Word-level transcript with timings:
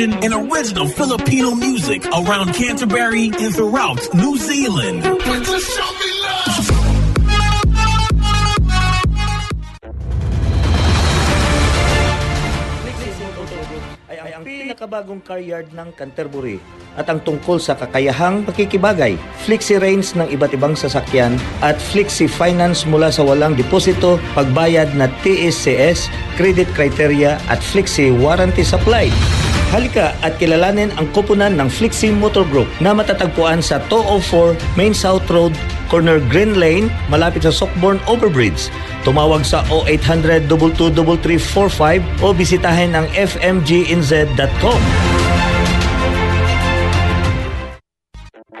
Information, 0.00 0.24
and 0.24 0.52
original 0.52 0.88
Filipino 0.88 1.54
music 1.54 2.06
around 2.06 2.52
Canterbury 2.54 3.30
and 3.38 3.54
throughout 3.54 4.00
New 4.14 4.36
Zealand. 4.38 5.04
ang 14.30 14.46
pinakabagong 14.46 15.20
car 15.20 15.36
yard 15.36 15.68
ng 15.76 15.92
Canterbury 15.92 16.56
at 16.96 17.04
ang 17.12 17.20
tungkol 17.20 17.60
sa 17.60 17.76
kakayahang 17.76 18.40
pakikibagay, 18.48 19.20
flexi 19.44 19.76
range 19.76 20.16
ng 20.16 20.32
iba't 20.32 20.56
ibang 20.56 20.72
sasakyan 20.72 21.36
at 21.60 21.76
flexi 21.76 22.24
finance 22.24 22.88
mula 22.88 23.12
sa 23.12 23.20
walang 23.20 23.52
deposito, 23.52 24.16
pagbayad 24.32 24.96
na 24.96 25.12
TSCS, 25.20 26.08
credit 26.40 26.72
criteria 26.72 27.36
at 27.52 27.60
flexi 27.60 28.08
warranty 28.08 28.64
supply. 28.64 29.12
Halika 29.70 30.18
at 30.26 30.34
kilalanin 30.42 30.90
ang 30.98 31.06
koponan 31.14 31.54
ng 31.54 31.70
Flixie 31.70 32.10
Motor 32.10 32.42
Group 32.50 32.66
na 32.82 32.90
matatagpuan 32.90 33.62
sa 33.62 33.78
204 33.86 34.58
Main 34.74 34.90
South 34.90 35.30
Road, 35.30 35.54
corner 35.86 36.18
Green 36.26 36.58
Lane, 36.58 36.90
malapit 37.06 37.46
sa 37.46 37.54
Sockborn 37.54 38.02
Overbridge. 38.10 38.66
Tumawag 39.06 39.46
sa 39.46 39.62
0800 39.70 40.50
223345 40.50 42.02
o 42.18 42.34
bisitahin 42.34 42.98
ang 42.98 43.06
fmginz.com. 43.14 44.82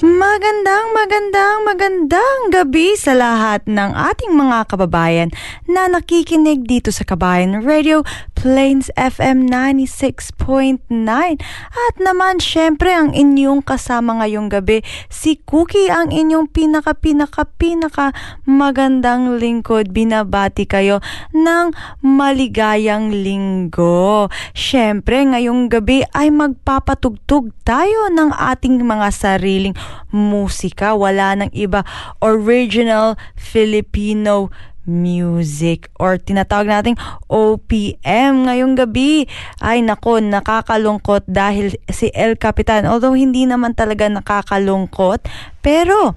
Ich 0.00 0.07
Magandang, 0.18 0.98
magandang, 0.98 1.58
magandang 1.62 2.50
gabi 2.50 2.98
sa 2.98 3.14
lahat 3.14 3.62
ng 3.70 3.94
ating 3.94 4.34
mga 4.34 4.66
kababayan 4.66 5.30
na 5.70 5.86
nakikinig 5.86 6.66
dito 6.66 6.90
sa 6.90 7.06
Kabayan 7.06 7.62
Radio, 7.62 8.02
Plains 8.34 8.90
FM 8.98 9.46
96.9. 9.46 10.82
At 11.70 11.94
naman, 12.02 12.42
syempre, 12.42 12.90
ang 12.90 13.14
inyong 13.14 13.62
kasama 13.62 14.18
ngayong 14.18 14.50
gabi, 14.50 14.82
si 15.06 15.38
Cookie, 15.46 15.86
ang 15.86 16.10
inyong 16.10 16.50
pinaka, 16.50 16.98
pinaka, 16.98 17.46
pinaka 17.54 18.10
magandang 18.42 19.38
lingkod. 19.38 19.94
Binabati 19.94 20.66
kayo 20.66 20.98
ng 21.30 21.70
maligayang 22.02 23.14
linggo. 23.14 24.26
Syempre, 24.50 25.22
ngayong 25.30 25.70
gabi 25.70 26.02
ay 26.10 26.34
magpapatugtog 26.34 27.54
tayo 27.62 28.10
ng 28.10 28.34
ating 28.34 28.82
mga 28.82 29.14
sariling 29.14 29.78
musika. 30.10 30.96
Wala 30.96 31.34
nang 31.36 31.52
iba. 31.52 31.84
Original 32.22 33.16
Filipino 33.36 34.52
music 34.88 35.92
or 36.00 36.16
tinatawag 36.16 36.64
nating 36.64 36.98
OPM 37.28 38.48
ngayong 38.48 38.74
gabi. 38.74 39.28
Ay 39.60 39.84
nako, 39.84 40.24
nakakalungkot 40.24 41.28
dahil 41.28 41.76
si 41.92 42.08
El 42.16 42.40
Capitan, 42.40 42.88
although 42.88 43.12
hindi 43.12 43.44
naman 43.44 43.76
talaga 43.76 44.08
nakakalungkot, 44.08 45.28
pero 45.60 46.16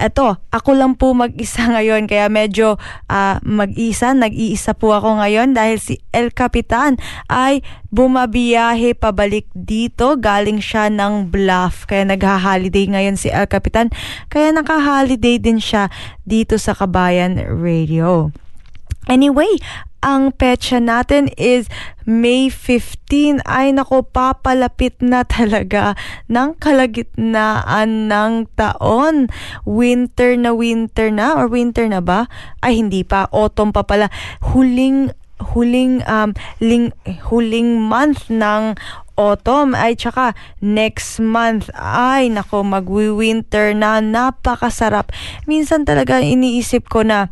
eto, 0.00 0.40
ako 0.50 0.70
lang 0.74 0.94
po 0.96 1.12
mag-isa 1.12 1.68
ngayon 1.74 2.08
kaya 2.08 2.26
medyo 2.32 2.80
uh, 3.08 3.36
mag-isa, 3.44 4.12
nag-iisa 4.16 4.74
po 4.74 4.94
ako 4.96 5.20
ngayon 5.20 5.52
dahil 5.54 5.78
si 5.78 6.00
El 6.10 6.32
Capitan 6.32 6.96
ay 7.28 7.60
bumabiyahe 7.92 8.96
pabalik 8.96 9.48
dito. 9.52 10.16
Galing 10.16 10.60
siya 10.60 10.92
ng 10.92 11.28
Bluff 11.32 11.88
kaya 11.88 12.04
nagha-holiday 12.08 12.88
ngayon 12.92 13.16
si 13.16 13.28
El 13.28 13.48
Capitan. 13.48 13.92
Kaya 14.32 14.52
naka-holiday 14.52 15.40
din 15.40 15.60
siya 15.60 15.92
dito 16.24 16.56
sa 16.56 16.72
Kabayan 16.76 17.38
Radio. 17.38 18.32
Anyway, 19.08 19.48
ang 20.04 20.30
petsa 20.30 20.78
natin 20.78 21.32
is 21.34 21.66
May 22.04 22.52
15. 22.52 23.40
Ay 23.48 23.74
nako, 23.74 24.04
papalapit 24.04 25.00
na 25.00 25.24
talaga 25.26 25.96
ng 26.30 26.54
kalagitnaan 26.60 28.06
ng 28.06 28.52
taon. 28.54 29.32
Winter 29.64 30.36
na 30.36 30.52
winter 30.52 31.08
na 31.08 31.34
or 31.34 31.48
winter 31.48 31.88
na 31.88 32.04
ba? 32.04 32.28
Ay 32.60 32.78
hindi 32.78 33.02
pa, 33.02 33.26
autumn 33.32 33.72
pa 33.72 33.82
pala. 33.82 34.12
Huling 34.54 35.10
huling 35.38 36.02
um 36.10 36.34
ling, 36.58 36.90
huling 37.30 37.78
month 37.78 38.26
ng 38.26 38.74
autumn 39.14 39.74
ay 39.74 39.94
tsaka 39.94 40.34
next 40.58 41.22
month 41.22 41.70
ay 41.78 42.26
nako 42.26 42.66
magwi-winter 42.66 43.70
na 43.70 44.02
napakasarap 44.02 45.10
minsan 45.46 45.86
talaga 45.86 46.18
iniisip 46.18 46.90
ko 46.90 47.06
na 47.06 47.30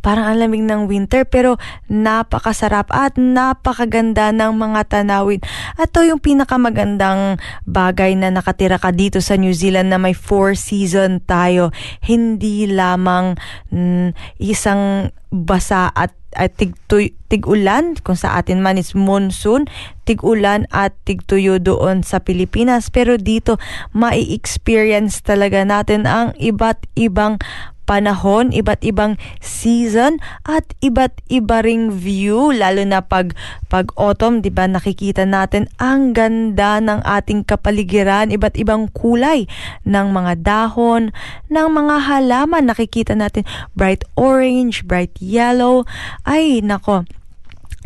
Parang 0.00 0.30
ang 0.30 0.38
lamig 0.38 0.64
ng 0.64 0.86
winter 0.86 1.26
pero 1.26 1.56
napakasarap 1.90 2.88
at 2.92 3.16
napakaganda 3.16 4.30
ng 4.30 4.52
mga 4.56 4.80
tanawin. 4.88 5.40
At 5.76 5.92
to 5.94 6.04
yung 6.04 6.22
pinakamagandang 6.22 7.40
bagay 7.66 8.14
na 8.16 8.30
nakatira 8.30 8.80
ka 8.80 8.90
dito 8.94 9.18
sa 9.18 9.36
New 9.36 9.52
Zealand 9.52 9.90
na 9.92 9.98
may 9.98 10.14
four 10.16 10.54
season 10.54 11.20
tayo. 11.24 11.74
Hindi 12.04 12.70
lamang 12.70 13.38
mm, 13.72 14.40
isang 14.40 15.14
basa 15.30 15.90
at 15.94 16.14
at 16.30 16.54
tig, 16.54 16.78
tig-ulan 17.26 17.98
kung 18.06 18.14
sa 18.14 18.38
atin 18.38 18.62
man 18.62 18.78
is 18.78 18.94
monsoon, 18.94 19.66
tig-ulan 20.06 20.70
at 20.70 20.94
tig-tuyo 21.02 21.58
doon 21.58 22.06
sa 22.06 22.22
Pilipinas. 22.22 22.86
Pero 22.90 23.18
dito, 23.18 23.58
mai-experience 23.90 25.26
talaga 25.26 25.66
natin 25.66 26.06
ang 26.06 26.30
iba't 26.38 26.86
ibang 26.94 27.42
panahon, 27.90 28.54
iba't 28.54 28.86
ibang 28.86 29.18
season 29.42 30.22
at 30.46 30.62
iba't 30.78 31.18
iba 31.26 31.58
ring 31.58 31.90
view 31.90 32.54
lalo 32.54 32.86
na 32.86 33.02
pag 33.02 33.34
pag 33.66 33.90
autumn, 33.98 34.38
'di 34.38 34.54
ba? 34.54 34.70
Nakikita 34.70 35.26
natin 35.26 35.66
ang 35.82 36.14
ganda 36.14 36.78
ng 36.78 37.02
ating 37.02 37.42
kapaligiran, 37.42 38.30
iba't 38.30 38.54
ibang 38.54 38.86
kulay 38.94 39.50
ng 39.82 40.06
mga 40.14 40.46
dahon, 40.46 41.10
ng 41.50 41.68
mga 41.74 41.96
halaman. 42.06 42.70
Nakikita 42.70 43.18
natin 43.18 43.42
bright 43.74 44.06
orange, 44.14 44.86
bright 44.86 45.18
yellow. 45.18 45.82
Ay, 46.22 46.62
nako. 46.62 47.02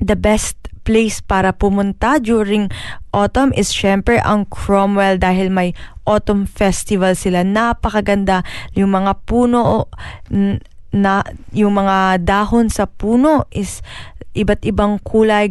The 0.05 0.21
best 0.21 0.61
place 0.85 1.25
para 1.25 1.57
pumunta 1.57 2.21
during 2.21 2.69
autumn 3.11 3.57
is 3.57 3.73
syempre 3.73 4.21
ang 4.21 4.45
Cromwell 4.53 5.17
dahil 5.17 5.49
may 5.49 5.73
autumn 6.05 6.49
festival 6.49 7.17
sila. 7.17 7.43
Napakaganda 7.43 8.45
yung 8.77 8.93
mga 8.93 9.25
puno 9.25 9.89
na 10.95 11.27
yung 11.51 11.75
mga 11.75 12.23
dahon 12.23 12.71
sa 12.71 12.87
puno 12.87 13.51
is 13.51 13.83
iba't 14.39 14.63
ibang 14.63 15.03
kulay 15.03 15.51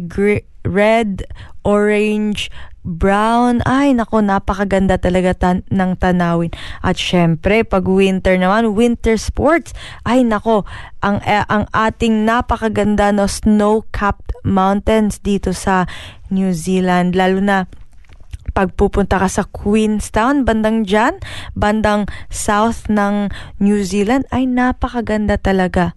red, 0.64 1.28
orange, 1.62 2.48
brown. 2.84 3.64
Ay, 3.64 3.96
nako, 3.96 4.20
napakaganda 4.20 5.00
talaga 5.00 5.32
tan- 5.32 5.64
ng 5.68 5.92
tanawin. 5.96 6.52
At 6.84 7.00
syempre, 7.00 7.64
pag 7.64 7.84
winter 7.88 8.36
naman, 8.36 8.76
winter 8.76 9.16
sports. 9.16 9.72
Ay, 10.04 10.24
nako, 10.24 10.68
ang, 11.00 11.20
eh, 11.24 11.44
ang 11.48 11.68
ating 11.72 12.28
napakaganda 12.28 13.12
no 13.12 13.28
snow-capped 13.28 14.36
mountains 14.44 15.20
dito 15.20 15.56
sa 15.56 15.88
New 16.28 16.52
Zealand. 16.52 17.16
Lalo 17.16 17.40
na 17.40 17.68
pagpupunta 18.54 19.18
ka 19.18 19.28
sa 19.28 19.44
Queenstown, 19.44 20.46
bandang 20.46 20.86
dyan, 20.86 21.18
bandang 21.58 22.06
south 22.30 22.86
ng 22.86 23.28
New 23.58 23.82
Zealand, 23.82 24.24
ay 24.30 24.46
napakaganda 24.46 25.36
talaga. 25.36 25.92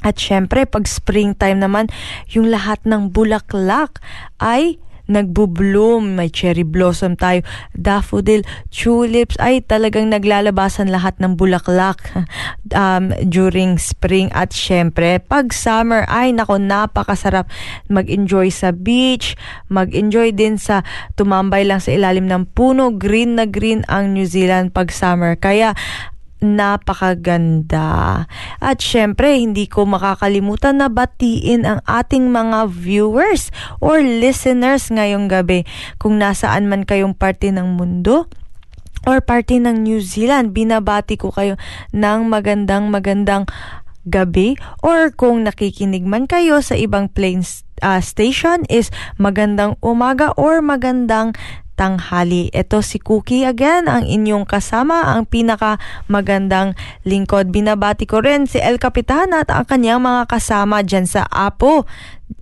At 0.00 0.16
syempre, 0.16 0.64
pag 0.64 0.88
springtime 0.88 1.60
naman, 1.60 1.88
yung 2.32 2.48
lahat 2.48 2.80
ng 2.88 3.12
bulaklak 3.12 4.00
ay 4.40 4.80
nagbo-bloom, 5.10 6.14
may 6.14 6.30
cherry 6.30 6.62
blossom 6.62 7.18
tayo, 7.18 7.42
daffodil, 7.74 8.46
tulips, 8.70 9.34
ay 9.42 9.60
talagang 9.66 10.14
naglalabasan 10.14 10.88
lahat 10.88 11.18
ng 11.18 11.34
bulaklak 11.34 11.98
um, 12.72 13.10
during 13.26 13.76
spring. 13.76 14.30
At 14.30 14.54
syempre 14.54 15.18
pag 15.18 15.50
summer 15.50 16.06
ay 16.06 16.30
nako 16.30 16.62
napakasarap 16.62 17.50
mag-enjoy 17.90 18.54
sa 18.54 18.70
beach, 18.70 19.34
mag-enjoy 19.66 20.30
din 20.30 20.56
sa 20.56 20.86
tumambay 21.18 21.66
lang 21.66 21.82
sa 21.82 21.90
ilalim 21.90 22.30
ng 22.30 22.46
puno, 22.54 22.94
green 22.94 23.34
na 23.34 23.44
green 23.50 23.82
ang 23.90 24.14
New 24.14 24.24
Zealand 24.24 24.70
pag 24.70 24.94
summer. 24.94 25.34
Kaya 25.34 25.74
napakaganda. 26.40 28.24
At 28.58 28.80
syempre, 28.80 29.36
hindi 29.38 29.68
ko 29.68 29.84
makakalimutan 29.86 30.80
na 30.80 30.88
batiin 30.88 31.68
ang 31.68 31.80
ating 31.84 32.32
mga 32.32 32.68
viewers 32.72 33.52
or 33.78 34.00
listeners 34.00 34.88
ngayong 34.88 35.28
gabi. 35.28 35.68
Kung 36.00 36.18
nasaan 36.18 36.66
man 36.66 36.88
kayong 36.88 37.14
parte 37.14 37.52
ng 37.52 37.76
mundo, 37.76 38.26
or 39.08 39.24
parte 39.24 39.56
ng 39.56 39.80
New 39.80 40.00
Zealand, 40.04 40.52
binabati 40.52 41.16
ko 41.16 41.32
kayo 41.32 41.56
ng 41.96 42.28
magandang 42.28 42.92
magandang 42.92 43.48
gabi 44.08 44.56
or 44.80 45.12
kung 45.12 45.44
nakikinig 45.44 46.04
man 46.08 46.24
kayo 46.24 46.64
sa 46.64 46.72
ibang 46.72 47.12
planes 47.12 47.68
uh, 47.84 48.00
station 48.00 48.64
is 48.72 48.88
magandang 49.20 49.76
umaga 49.84 50.32
or 50.40 50.64
magandang 50.64 51.36
tanghali. 51.80 52.52
Ito 52.52 52.84
si 52.84 53.00
Cookie 53.00 53.48
again, 53.48 53.88
ang 53.88 54.04
inyong 54.04 54.44
kasama, 54.44 55.16
ang 55.16 55.24
pinaka 55.24 55.80
magandang 56.12 56.76
lingkod. 57.08 57.48
Binabati 57.48 58.04
ko 58.04 58.20
rin 58.20 58.44
si 58.44 58.60
El 58.60 58.76
Capitan 58.76 59.32
at 59.32 59.48
ang 59.48 59.64
kanyang 59.64 60.04
mga 60.04 60.28
kasama 60.28 60.84
dyan 60.84 61.08
sa 61.08 61.24
Apo. 61.32 61.88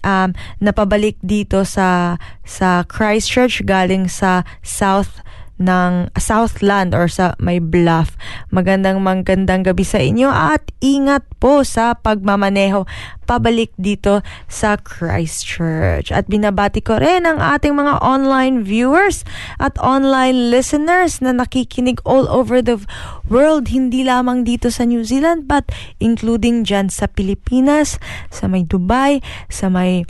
Um, 0.03 0.35
napabalik 0.59 1.17
dito 1.23 1.63
sa 1.63 2.19
sa 2.43 2.83
Christchurch 2.83 3.63
galing 3.63 4.11
sa 4.11 4.43
South 4.67 5.23
ng 5.59 6.11
Southland 6.15 6.95
or 6.95 7.11
sa 7.11 7.35
may 7.43 7.59
bluff. 7.59 8.15
Magandang 8.55 9.03
magandang 9.03 9.67
gabi 9.67 9.83
sa 9.83 9.99
inyo 9.99 10.31
at 10.31 10.63
ingat 10.79 11.27
po 11.43 11.67
sa 11.67 11.99
pagmamaneho 11.99 12.87
pabalik 13.29 13.75
dito 13.77 14.25
sa 14.49 14.81
Christchurch. 14.81 16.09
At 16.09 16.31
binabati 16.33 16.81
ko 16.81 16.97
rin 16.97 17.29
ang 17.29 17.43
ating 17.43 17.77
mga 17.77 18.01
online 18.01 18.65
viewers 18.65 19.27
at 19.61 19.77
online 19.85 20.49
listeners 20.49 21.21
na 21.21 21.37
nakikinig 21.37 22.01
all 22.09 22.25
over 22.33 22.65
the 22.65 22.81
world, 23.29 23.69
hindi 23.69 24.07
lamang 24.07 24.49
dito 24.49 24.73
sa 24.73 24.89
New 24.89 25.05
Zealand 25.05 25.45
but 25.45 25.69
including 26.01 26.65
dyan 26.65 26.89
sa 26.89 27.05
Pilipinas, 27.11 28.01
sa 28.33 28.49
may 28.49 28.65
Dubai, 28.65 29.21
sa 29.53 29.69
may 29.69 30.09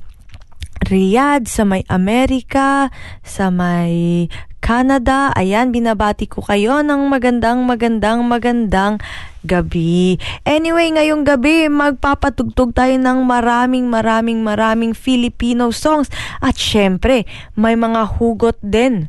Riyadh, 0.79 1.51
sa 1.51 1.67
may 1.67 1.83
Amerika, 1.91 2.95
sa 3.27 3.51
may 3.51 4.31
Canada. 4.59 5.33
Ayan, 5.35 5.71
binabati 5.71 6.29
ko 6.29 6.45
kayo 6.45 6.83
ng 6.85 7.09
magandang, 7.09 7.65
magandang, 7.65 8.27
magandang 8.27 9.03
gabi. 9.47 10.19
Anyway, 10.45 10.93
ngayong 10.93 11.25
gabi, 11.25 11.71
magpapatugtog 11.73 12.75
tayo 12.75 12.95
ng 12.99 13.25
maraming, 13.25 13.89
maraming, 13.89 14.45
maraming 14.45 14.93
Filipino 14.93 15.71
songs. 15.71 16.13
At 16.43 16.59
syempre, 16.59 17.25
may 17.55 17.79
mga 17.79 18.19
hugot 18.19 18.59
din 18.61 19.09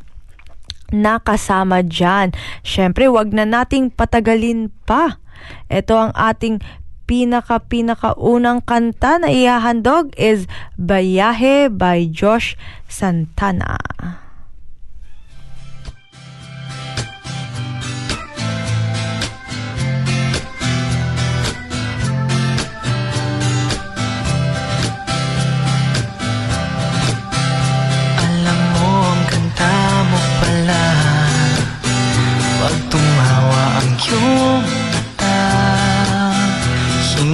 na 0.90 1.22
kasama 1.22 1.82
dyan. 1.86 2.34
Syempre, 2.66 3.06
wag 3.06 3.30
na 3.30 3.46
nating 3.46 3.94
patagalin 3.94 4.70
pa. 4.86 5.22
Ito 5.70 5.94
ang 5.96 6.12
ating 6.14 6.60
pinaka-pinaka-unang 7.10 8.62
kanta 8.62 9.18
na 9.18 9.34
ihahandog 9.34 10.14
is 10.14 10.46
Bayahe 10.78 11.66
by 11.66 12.06
Josh 12.06 12.54
Santana. 12.86 13.82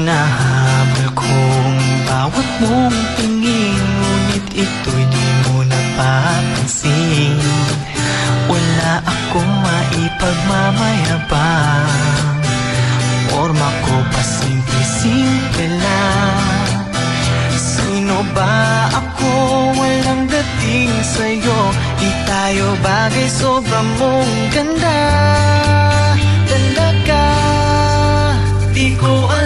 Hinahabol 0.07 1.19
kong 1.19 1.83
bawat 2.07 2.49
mong 2.63 2.95
tingin 3.19 3.75
Ngunit 3.75 4.47
ito'y 4.55 5.03
di 5.03 5.27
mo 5.43 5.67
napapansin. 5.67 7.35
Wala 8.47 9.03
akong 9.03 9.55
maipagmamayabang 9.67 12.39
Forma 13.35 13.67
ko 13.83 13.97
pa 14.15 14.23
simple-simple 14.23 15.75
lang 15.75 16.87
Sino 17.59 18.23
ba 18.31 18.87
ako? 18.95 19.27
Walang 19.75 20.31
dating 20.31 20.95
sa'yo? 21.03 21.61
Di 21.99 22.11
tayo 22.31 22.79
bagay, 22.79 23.27
sobrang 23.27 23.91
mong 23.99 24.55
ganda. 24.55 25.03
Talaga 26.47 27.27
Di 28.71 28.95
ko 28.95 29.11
alam 29.35 29.46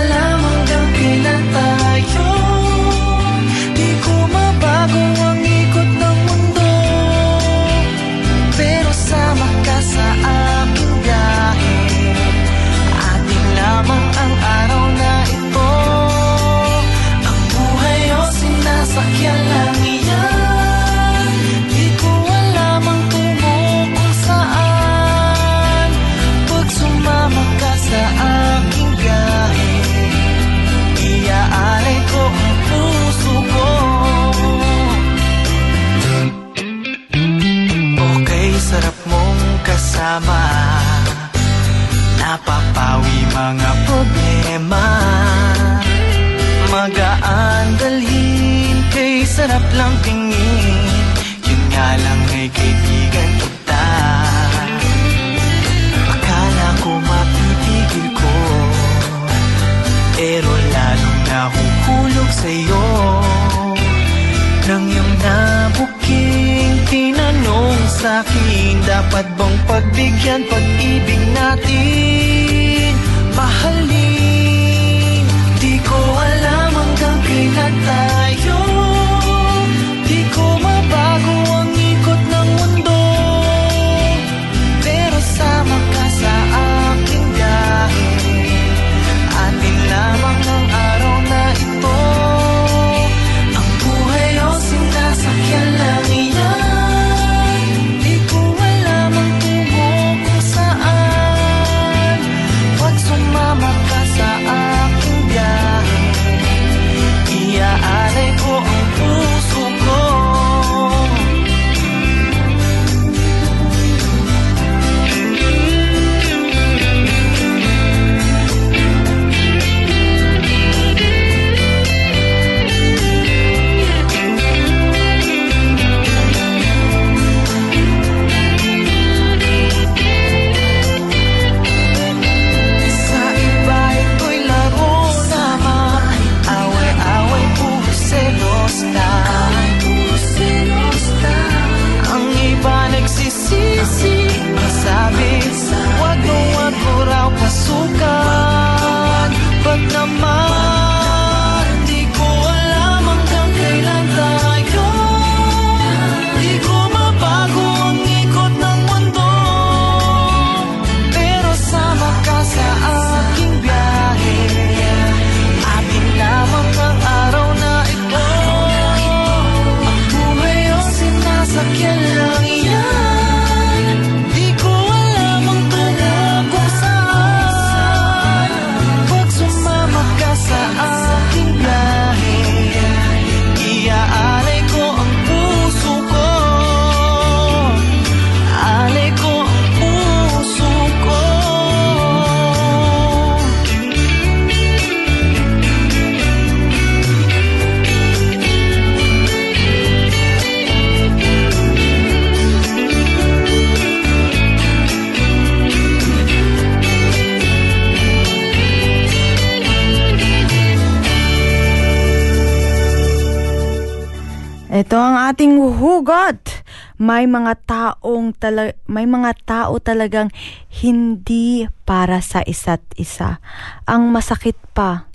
Ito 214.91 214.99
ang 214.99 215.23
ating 215.31 215.55
hugot. 215.79 216.67
May 216.99 217.23
mga 217.31 217.63
taong 217.63 218.35
tala- 218.35 218.75
may 218.91 219.07
mga 219.07 219.39
tao 219.47 219.79
talagang 219.79 220.35
hindi 220.83 221.71
para 221.87 222.19
sa 222.19 222.43
isa't 222.43 222.83
isa. 222.99 223.39
Ang 223.87 224.11
masakit 224.11 224.59
pa 224.75 225.07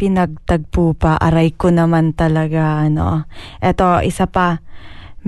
pinagtagpo 0.00 0.96
pa 0.96 1.20
aray 1.20 1.52
ko 1.52 1.68
naman 1.68 2.16
talaga 2.16 2.88
ano. 2.88 3.28
Ito 3.60 4.00
isa 4.00 4.24
pa. 4.32 4.64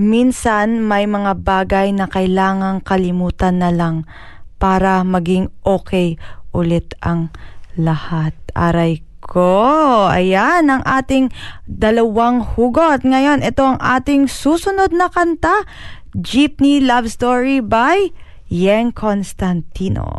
Minsan 0.01 0.81
may 0.81 1.05
mga 1.05 1.45
bagay 1.45 1.93
na 1.93 2.09
kailangang 2.09 2.81
kalimutan 2.81 3.61
na 3.61 3.69
lang 3.69 4.09
para 4.57 5.05
maging 5.05 5.53
okay 5.61 6.17
ulit 6.57 6.97
ang 7.05 7.29
lahat. 7.77 8.33
Aray 8.57 9.05
Nako, 9.25 10.05
ayan 10.05 10.69
ang 10.69 10.85
ating 10.85 11.33
dalawang 11.65 12.45
hugot. 12.45 13.01
Ngayon, 13.01 13.41
ito 13.41 13.65
ang 13.65 13.81
ating 13.81 14.29
susunod 14.29 14.93
na 14.93 15.09
kanta, 15.09 15.65
Jeepney 16.13 16.77
Love 16.77 17.09
Story 17.09 17.57
by 17.57 18.13
Yen 18.53 18.93
Constantino. 18.93 20.13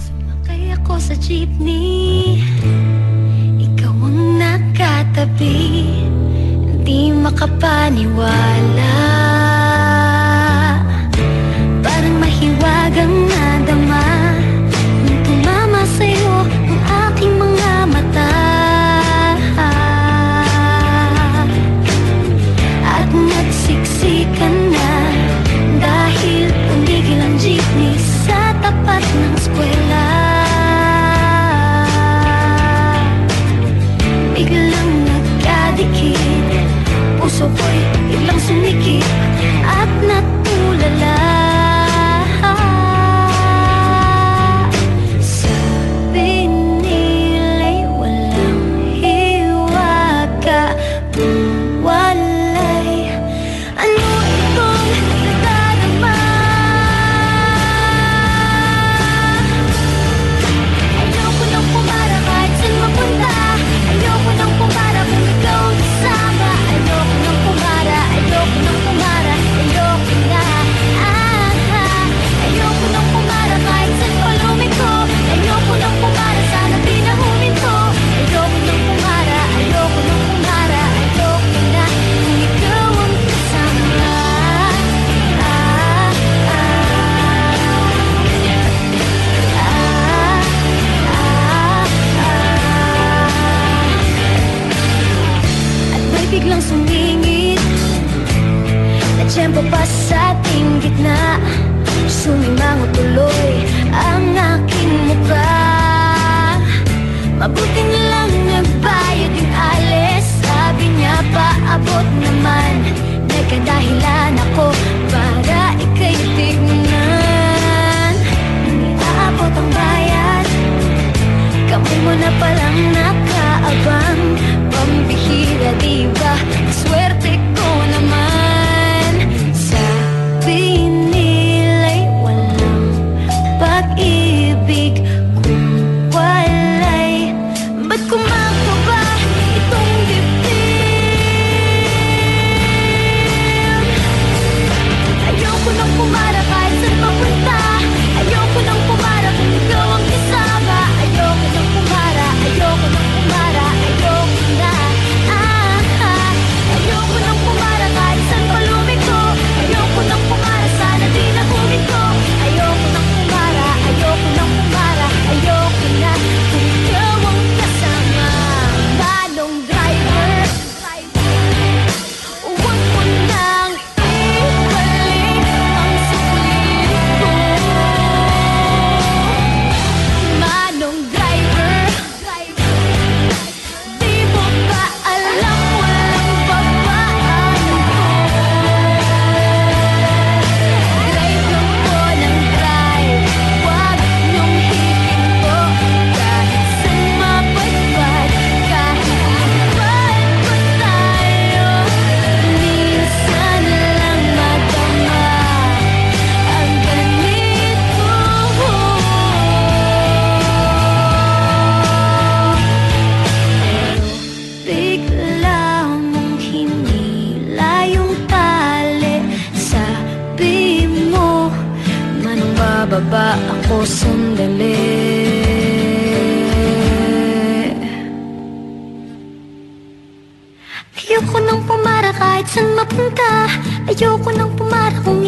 Sumakay 0.00 0.72
ako 0.80 0.96
sa 0.96 1.12
jeepney, 1.20 2.40
ikaw 3.60 3.92
ang 3.92 4.40
nakatabi, 4.40 5.60
hindi 6.72 7.12
makapaniwala. 7.12 8.96
Parang 11.84 12.16
mahiwagang 12.16 13.28
na 13.28 13.49
ng 29.20 29.36
Biglang 34.32 34.92
nagkadikit. 35.04 36.48
Puso 37.20 37.46
ko'y 37.52 37.78
biglang 38.08 38.40
sumikip 38.40 39.29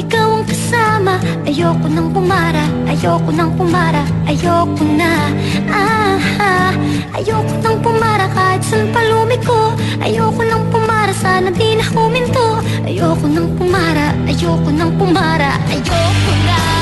ikaw 0.02 0.42
ang 0.42 0.47
kasama. 0.47 1.14
Ayoko 1.47 1.87
nang 1.87 2.11
pumara, 2.11 2.64
ayoko 2.90 3.30
nang 3.30 3.52
pumara. 3.54 4.02
Ayoko 4.26 4.82
na, 4.99 5.30
ah, 5.71 6.18
ah. 6.42 6.73
Ayoko 7.14 7.54
nang 7.62 7.78
pumara 7.85 8.26
kahit 8.35 8.62
saan 8.66 8.90
palumi 8.90 9.38
ko. 9.47 9.75
Ayoko 10.02 10.42
nang 10.42 10.66
pumara, 10.75 11.14
sana 11.14 11.50
di 11.54 11.78
na 11.78 11.87
huminto. 11.94 12.59
Ayoko 12.82 13.26
nang 13.30 13.49
pumara, 13.54 14.16
ayoko 14.26 14.71
nang 14.75 14.92
pumara. 14.99 15.54
Ayoko 15.71 16.32
na. 16.47 16.81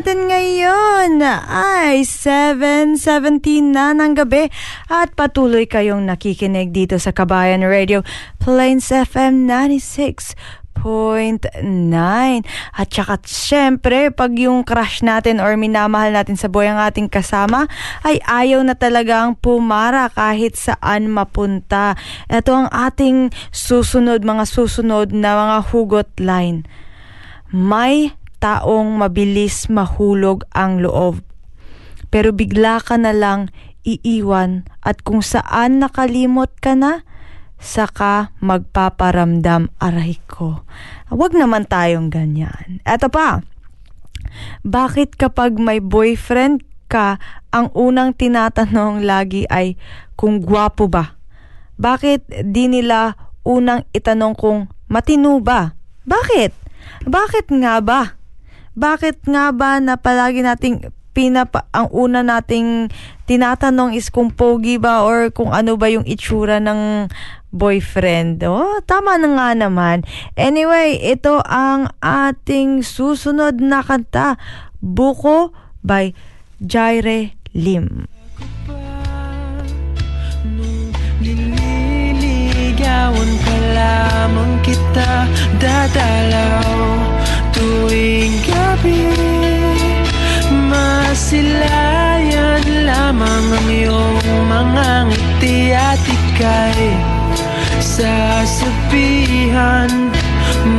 Natin 0.00 0.32
ngayon 0.32 1.20
ay 1.44 2.08
7.17 2.08 2.96
na 3.68 3.92
ng 3.92 4.16
gabi 4.16 4.48
at 4.88 5.12
patuloy 5.12 5.68
kayong 5.68 6.08
nakikinig 6.08 6.72
dito 6.72 6.96
sa 6.96 7.12
Kabayan 7.12 7.60
Radio 7.60 8.00
Plains 8.40 8.88
FM 8.88 9.44
96.9 9.44 10.80
at 12.80 12.88
saka 12.88 13.20
syempre 13.28 14.08
pag 14.08 14.32
yung 14.40 14.64
crush 14.64 15.04
natin 15.04 15.36
or 15.36 15.52
minamahal 15.60 16.16
natin 16.16 16.40
sa 16.40 16.48
boy 16.48 16.64
ang 16.64 16.80
ating 16.80 17.12
kasama 17.12 17.68
ay 18.00 18.24
ayaw 18.24 18.64
na 18.64 18.72
talagang 18.72 19.36
pumara 19.36 20.08
kahit 20.08 20.56
saan 20.56 21.12
mapunta. 21.12 21.92
Ito 22.32 22.56
ang 22.56 22.72
ating 22.72 23.36
susunod 23.52 24.24
mga 24.24 24.48
susunod 24.48 25.12
na 25.12 25.36
mga 25.36 25.58
hugot 25.68 26.08
line. 26.16 26.64
May 27.52 28.16
taong 28.40 28.96
mabilis 28.96 29.68
mahulog 29.68 30.48
ang 30.56 30.80
loob. 30.80 31.20
Pero 32.10 32.34
bigla 32.34 32.82
ka 32.82 32.98
na 32.98 33.14
lang 33.14 33.52
iiwan 33.86 34.66
at 34.82 35.04
kung 35.06 35.22
saan 35.22 35.78
nakalimot 35.78 36.50
ka 36.58 36.74
na, 36.74 37.06
saka 37.60 38.32
magpaparamdam 38.40 39.68
aray 39.78 40.16
ko. 40.26 40.64
Huwag 41.12 41.36
naman 41.36 41.68
tayong 41.68 42.08
ganyan. 42.08 42.80
Eto 42.88 43.12
pa, 43.12 43.44
bakit 44.64 45.14
kapag 45.14 45.60
may 45.60 45.78
boyfriend 45.78 46.64
ka, 46.90 47.20
ang 47.54 47.70
unang 47.76 48.16
tinatanong 48.16 49.04
lagi 49.04 49.46
ay 49.46 49.76
kung 50.16 50.42
gwapo 50.42 50.88
ba? 50.88 51.18
Bakit 51.80 52.50
di 52.50 52.68
nila 52.68 53.16
unang 53.44 53.88
itanong 53.96 54.36
kung 54.36 54.68
matino 54.90 55.40
ba? 55.40 55.72
Bakit? 56.04 56.52
Bakit 57.08 57.46
nga 57.60 57.80
ba? 57.80 58.19
Bakit 58.80 59.28
nga 59.28 59.52
ba 59.52 59.76
na 59.76 60.00
palagi 60.00 60.40
nating 60.40 60.88
pinapa 61.12 61.68
ang 61.74 61.90
una 61.92 62.24
nating 62.24 62.88
tinatanong 63.28 63.92
is 63.92 64.08
kung 64.08 64.32
pogi 64.32 64.80
ba 64.80 65.04
or 65.04 65.28
kung 65.28 65.52
ano 65.52 65.76
ba 65.76 65.92
yung 65.92 66.08
itsura 66.08 66.64
ng 66.64 67.12
boyfriend. 67.52 68.40
Oh, 68.46 68.78
tama 68.88 69.20
na 69.20 69.28
nga 69.36 69.52
naman. 69.52 70.00
Anyway, 70.38 70.96
ito 70.96 71.44
ang 71.44 71.92
ating 72.00 72.80
susunod 72.80 73.60
na 73.60 73.84
kanta, 73.84 74.40
Buko 74.80 75.52
by 75.84 76.16
Jaire 76.62 77.36
Lim. 77.52 78.08
Nililigawan 81.20 83.30
ka 83.44 83.56
lamang 83.76 84.56
kita 84.64 85.28
Dadalaw 85.60 87.09
tuwing 87.60 88.40
gabi 88.48 89.04
Masilayan 90.72 92.64
lamang 92.88 93.52
ang 93.52 93.68
iyong 93.68 94.16
mga 94.48 95.12
ngiti 95.12 95.76
At 95.76 96.00
ika'y. 96.00 96.96
Sasabihan 97.84 98.88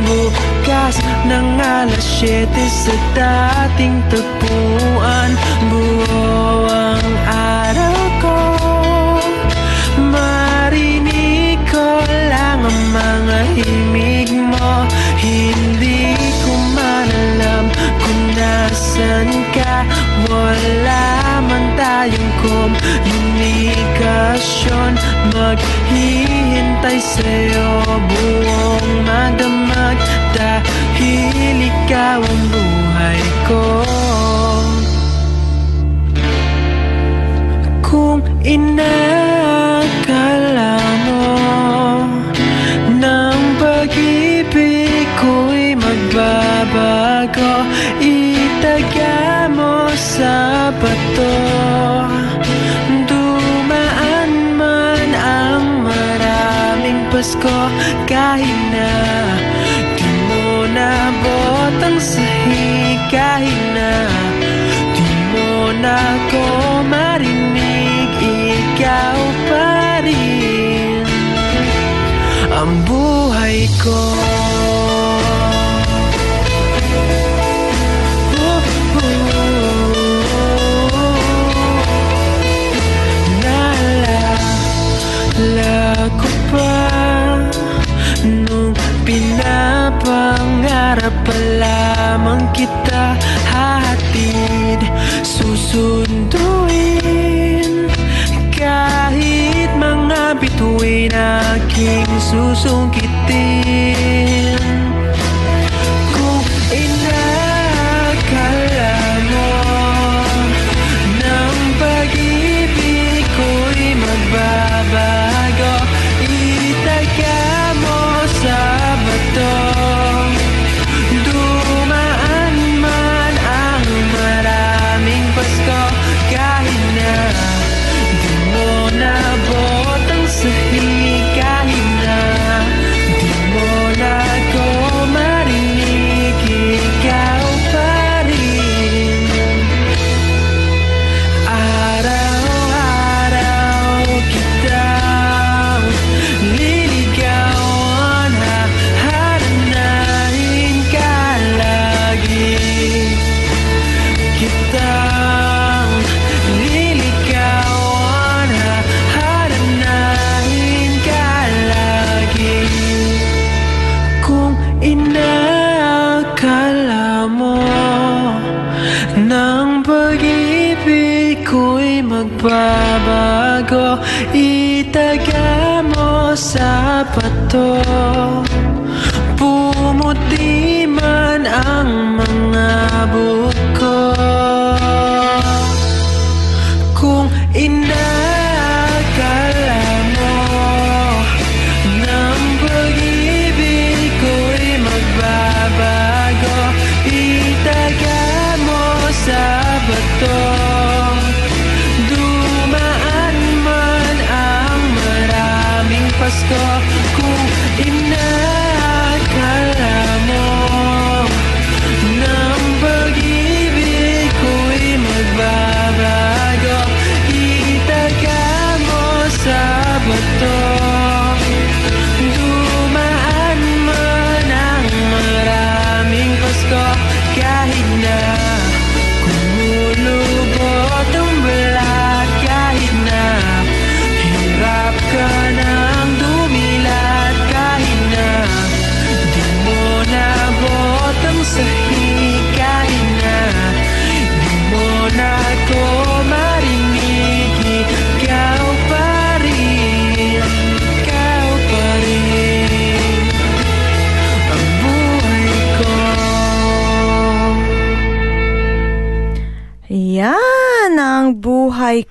Bukas 0.06 0.98
ng 1.26 1.58
alas 1.58 2.06
7 2.20 2.46
sa 2.68 2.94
dating 3.14 3.98
tagpuan 4.10 5.30
Buo 5.70 6.66
ang 6.70 7.06
araw 7.26 7.61
ka 19.52 19.84
Wala 20.28 21.40
man 21.44 21.76
tayong 21.76 22.32
komunikasyon. 22.40 24.96
Maghihintay 25.32 27.00
sa'yo 27.00 27.84
buong 27.84 28.92
magdamag 29.04 29.96
Dahil 30.32 31.68
ikaw 31.68 32.24
ang 32.24 32.44
buhay 32.48 33.20
ko. 33.48 33.64
Kung 37.84 38.24
inakala 38.40 39.21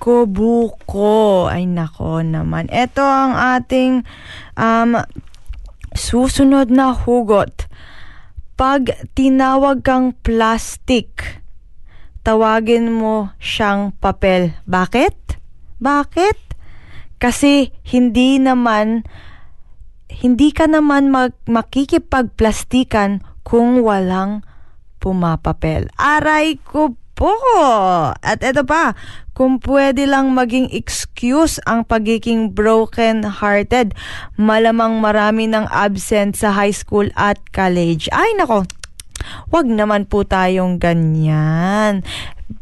buhay 0.01 0.25
ko 0.25 0.25
buko. 0.25 1.45
Ay 1.45 1.69
nako 1.69 2.25
naman. 2.25 2.65
Ito 2.73 3.05
ang 3.05 3.37
ating 3.37 4.01
um, 4.57 4.97
susunod 5.93 6.73
na 6.73 6.97
hugot. 6.97 7.69
Pag 8.57 8.93
tinawag 9.13 9.85
kang 9.85 10.13
plastic, 10.25 11.41
tawagin 12.25 12.93
mo 12.93 13.33
siyang 13.37 13.93
papel. 13.97 14.57
Bakit? 14.65 15.37
Bakit? 15.81 16.37
Kasi 17.21 17.69
hindi 17.85 18.41
naman 18.41 19.05
hindi 20.11 20.53
ka 20.53 20.69
naman 20.69 21.09
mag, 21.09 21.33
makikipagplastikan 21.49 23.25
kung 23.41 23.81
walang 23.81 24.45
pumapapel. 25.01 25.89
Aray 25.97 26.61
ko 26.61 26.93
po! 27.21 27.37
At 28.17 28.41
eto 28.41 28.65
pa, 28.65 28.97
kung 29.37 29.61
pwede 29.61 30.09
lang 30.09 30.33
maging 30.33 30.73
excuse 30.73 31.61
ang 31.69 31.85
pagiging 31.85 32.57
broken-hearted, 32.57 33.93
malamang 34.41 34.97
marami 34.97 35.45
ng 35.45 35.69
absent 35.69 36.33
sa 36.33 36.49
high 36.49 36.73
school 36.73 37.05
at 37.13 37.37
college. 37.53 38.09
Ay 38.09 38.33
nako, 38.41 38.65
wag 39.53 39.69
naman 39.69 40.09
po 40.09 40.25
tayong 40.25 40.81
ganyan. 40.81 42.01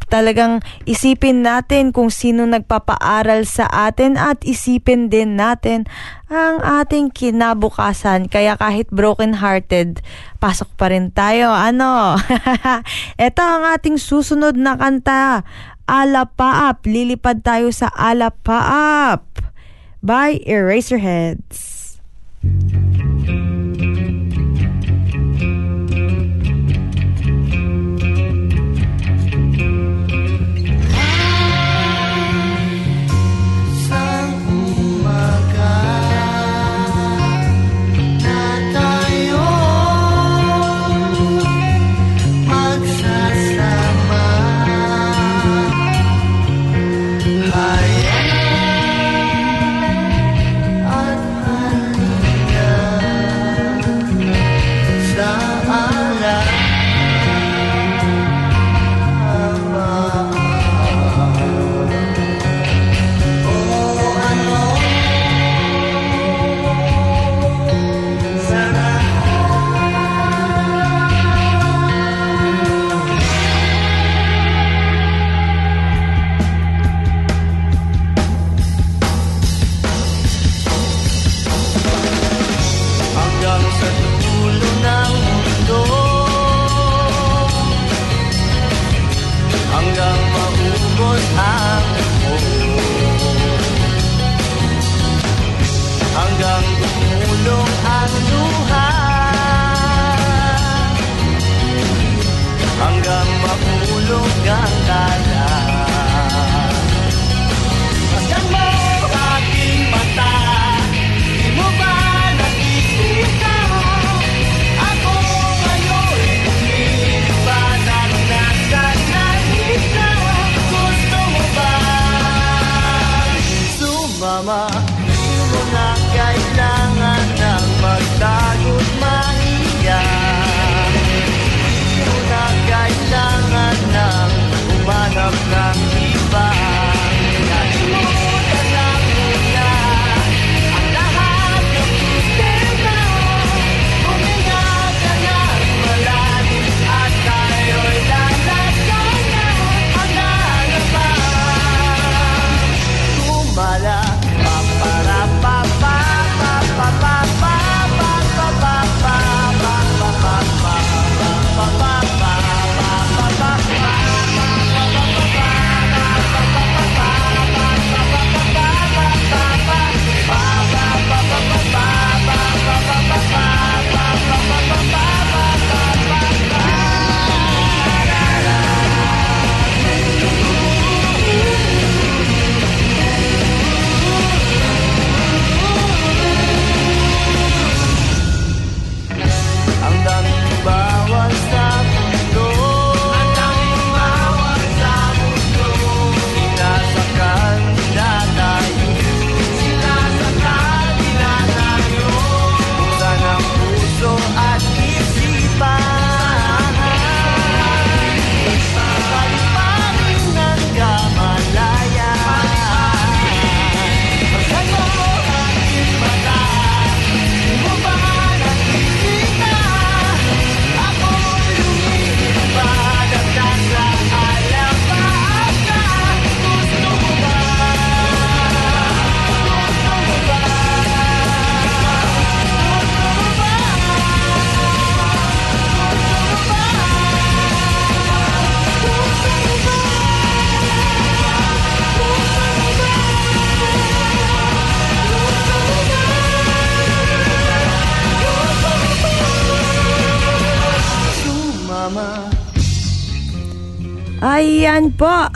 Talagang 0.09 0.65
isipin 0.89 1.45
natin 1.45 1.93
kung 1.93 2.09
sino 2.09 2.49
nagpapaaral 2.49 3.45
sa 3.45 3.69
atin 3.69 4.17
at 4.17 4.41
isipin 4.41 5.07
din 5.07 5.37
natin 5.37 5.85
ang 6.29 6.61
ating 6.61 7.13
kinabukasan. 7.13 8.29
Kaya 8.29 8.57
kahit 8.57 8.89
broken-hearted, 8.89 10.01
pasok 10.41 10.69
pa 10.77 10.89
rin 10.89 11.13
tayo. 11.13 11.53
Ano? 11.53 12.17
Ito 13.29 13.41
ang 13.41 13.63
ating 13.77 14.01
susunod 14.01 14.57
na 14.57 14.75
kanta. 14.77 15.45
Alapaap. 15.89 16.85
Lilipad 16.85 17.41
tayo 17.41 17.73
sa 17.73 17.89
Alapaap 17.93 19.25
by 20.01 20.41
Eraserheads. 20.45 21.68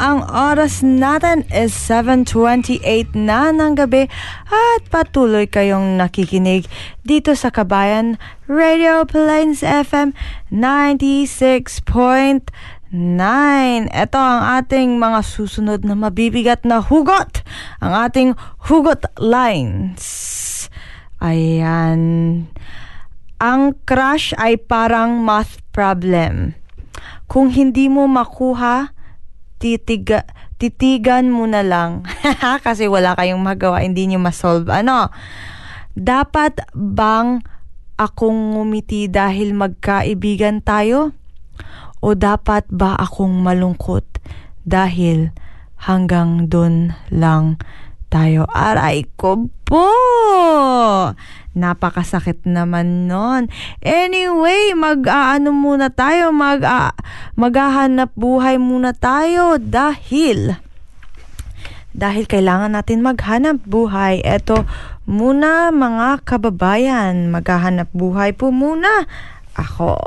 Ang 0.03 0.27
oras 0.27 0.83
natin 0.83 1.47
is 1.47 1.71
7.28 1.87 3.15
na 3.15 3.55
ng 3.55 3.79
gabi 3.79 4.11
at 4.51 4.83
patuloy 4.91 5.47
kayong 5.47 5.95
nakikinig 5.95 6.67
dito 7.07 7.31
sa 7.39 7.47
Kabayan 7.47 8.19
Radio 8.43 9.07
Plains 9.07 9.63
FM 9.63 10.11
96.9. 10.51 12.51
Ito 13.95 14.19
ang 14.19 14.41
ating 14.59 14.99
mga 14.99 15.19
susunod 15.23 15.87
na 15.87 15.95
mabibigat 15.95 16.67
na 16.67 16.83
hugot. 16.83 17.39
Ang 17.79 17.93
ating 17.95 18.29
hugot 18.67 19.07
lines. 19.15 20.03
Ayan. 21.23 22.43
Ang 23.39 23.71
crush 23.87 24.35
ay 24.35 24.59
parang 24.59 25.23
math 25.23 25.63
problem 25.71 26.59
kung 27.31 27.55
hindi 27.55 27.87
mo 27.87 28.03
makuha, 28.05 28.93
titiga, 29.63 30.27
titigan 30.59 31.31
mo 31.31 31.47
na 31.47 31.63
lang. 31.63 32.03
Kasi 32.67 32.91
wala 32.91 33.15
kayong 33.15 33.39
magawa, 33.39 33.79
hindi 33.79 34.11
nyo 34.11 34.19
masolve. 34.19 34.67
Ano? 34.67 35.07
Dapat 35.95 36.67
bang 36.75 37.39
akong 37.95 38.59
ngumiti 38.59 39.07
dahil 39.07 39.55
magkaibigan 39.55 40.59
tayo? 40.59 41.15
O 42.03 42.11
dapat 42.19 42.67
ba 42.67 42.99
akong 42.99 43.39
malungkot 43.39 44.03
dahil 44.67 45.31
hanggang 45.79 46.51
dun 46.51 46.91
lang 47.07 47.55
tayo? 48.11 48.43
Aray 48.51 49.07
ko 49.15 49.47
po! 49.63 49.87
Napakasakit 51.53 52.49
naman 52.49 53.05
nun. 53.05 53.45
Anyway, 53.85 54.73
mag-aano 54.73 55.53
muna 55.53 55.93
tayo, 55.93 56.33
mag 56.33 56.65
uh, 56.65 58.09
buhay 58.17 58.57
muna 58.57 58.97
tayo 58.97 59.61
dahil 59.61 60.57
dahil 61.93 62.25
kailangan 62.25 62.73
natin 62.73 63.05
maghanap 63.05 63.61
buhay. 63.69 64.25
Ito 64.25 64.65
muna 65.05 65.69
mga 65.69 66.25
kababayan, 66.25 67.29
maghahanap 67.29 67.93
buhay 67.93 68.33
po 68.33 68.49
muna 68.49 69.05
ako. 69.53 70.01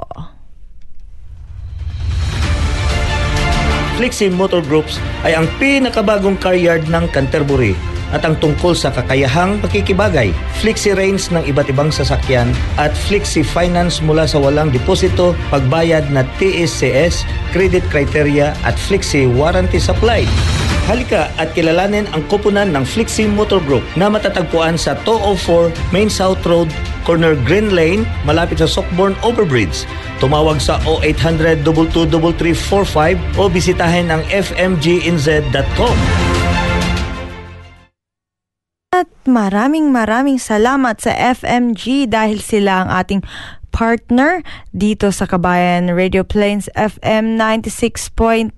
Flexi 3.97 4.29
Motor 4.29 4.61
Groups 4.61 5.01
ay 5.25 5.33
ang 5.33 5.49
pinakabagong 5.57 6.37
car 6.37 6.53
yard 6.53 6.85
ng 6.91 7.09
Canterbury 7.15 7.96
at 8.15 8.23
ang 8.23 8.39
tungkol 8.39 8.77
sa 8.77 8.93
kakayahang 8.93 9.59
pakikibagay, 9.65 10.31
flexi 10.61 10.95
range 10.95 11.31
ng 11.33 11.47
iba't 11.49 11.71
ibang 11.71 11.91
sasakyan 11.91 12.51
at 12.79 12.95
flexi 12.95 13.43
finance 13.43 13.99
mula 14.05 14.29
sa 14.29 14.39
walang 14.39 14.71
deposito, 14.71 15.35
pagbayad 15.51 16.11
na 16.13 16.23
TSCS, 16.39 17.27
credit 17.51 17.83
criteria 17.91 18.53
at 18.63 18.79
flexi 18.79 19.27
warranty 19.27 19.81
supply. 19.83 20.23
Halika 20.87 21.35
at 21.43 21.51
kilalanin 21.51 22.07
ang 22.15 22.23
kupunan 22.31 22.71
ng 22.71 22.87
Flexi 22.87 23.27
Motor 23.27 23.59
Group 23.67 23.83
na 23.99 24.07
matatagpuan 24.07 24.79
sa 24.79 24.95
204 25.03 25.75
Main 25.91 26.07
South 26.07 26.39
Road, 26.47 26.71
corner 27.03 27.35
Green 27.43 27.75
Lane, 27.75 28.07
malapit 28.23 28.63
sa 28.63 28.71
Sockborn 28.71 29.19
Overbridge. 29.27 29.83
Tumawag 30.23 30.63
sa 30.63 30.79
0800 30.87 31.67
223345 31.67 33.19
o 33.35 33.51
bisitahin 33.51 34.15
ang 34.15 34.23
fmginz.com. 34.31 35.99
At 38.97 39.13
maraming 39.29 39.93
maraming 39.93 40.41
salamat 40.41 40.97
sa 41.05 41.13
FMG 41.13 42.09
dahil 42.09 42.41
sila 42.41 42.81
ang 42.81 42.89
ating 42.97 43.21
partner 43.69 44.41
dito 44.73 45.13
sa 45.13 45.29
Kabayan 45.29 45.93
Radio 45.93 46.25
Plains 46.25 46.73
FM 46.73 47.37
96.9. 47.37 48.57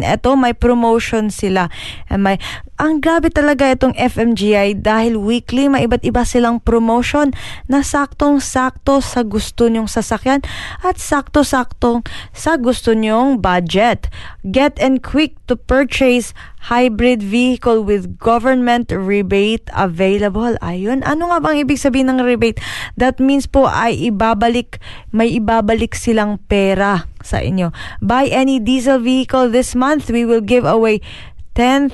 Ito 0.00 0.30
may 0.40 0.56
promotion 0.56 1.28
sila. 1.28 1.68
And 2.08 2.24
may 2.24 2.40
ang 2.80 3.04
grabe 3.04 3.28
talaga 3.28 3.76
itong 3.76 3.92
FMGI 3.92 4.80
dahil 4.80 5.20
weekly 5.20 5.68
may 5.68 5.84
iba't 5.84 6.00
iba 6.00 6.24
silang 6.24 6.64
promotion 6.64 7.36
na 7.68 7.84
saktong-sakto 7.84 9.04
sa 9.04 9.20
gusto 9.20 9.68
nyong 9.68 9.86
sasakyan 9.86 10.40
at 10.80 10.96
sakto-saktong 10.96 12.00
sa 12.32 12.56
gusto 12.56 12.96
nyong 12.96 13.44
budget. 13.44 14.08
Get 14.48 14.80
and 14.80 15.04
quick 15.04 15.36
to 15.44 15.60
purchase 15.60 16.32
hybrid 16.72 17.20
vehicle 17.20 17.84
with 17.84 18.16
government 18.16 18.88
rebate 18.88 19.68
available. 19.76 20.56
Ayun, 20.64 21.04
ano 21.04 21.28
nga 21.28 21.38
bang 21.44 21.60
ibig 21.60 21.76
sabihin 21.76 22.08
ng 22.08 22.24
rebate? 22.24 22.56
That 22.96 23.20
means 23.20 23.44
po 23.44 23.68
ay 23.68 24.08
ibabalik, 24.08 24.80
may 25.12 25.36
ibabalik 25.36 25.92
silang 25.92 26.40
pera 26.48 27.04
sa 27.20 27.44
inyo. 27.44 27.68
Buy 28.00 28.32
any 28.32 28.56
diesel 28.60 28.96
vehicle 28.96 29.52
this 29.52 29.76
month, 29.76 30.08
we 30.08 30.24
will 30.24 30.44
give 30.44 30.64
away 30.64 31.04
10,000 31.52 31.92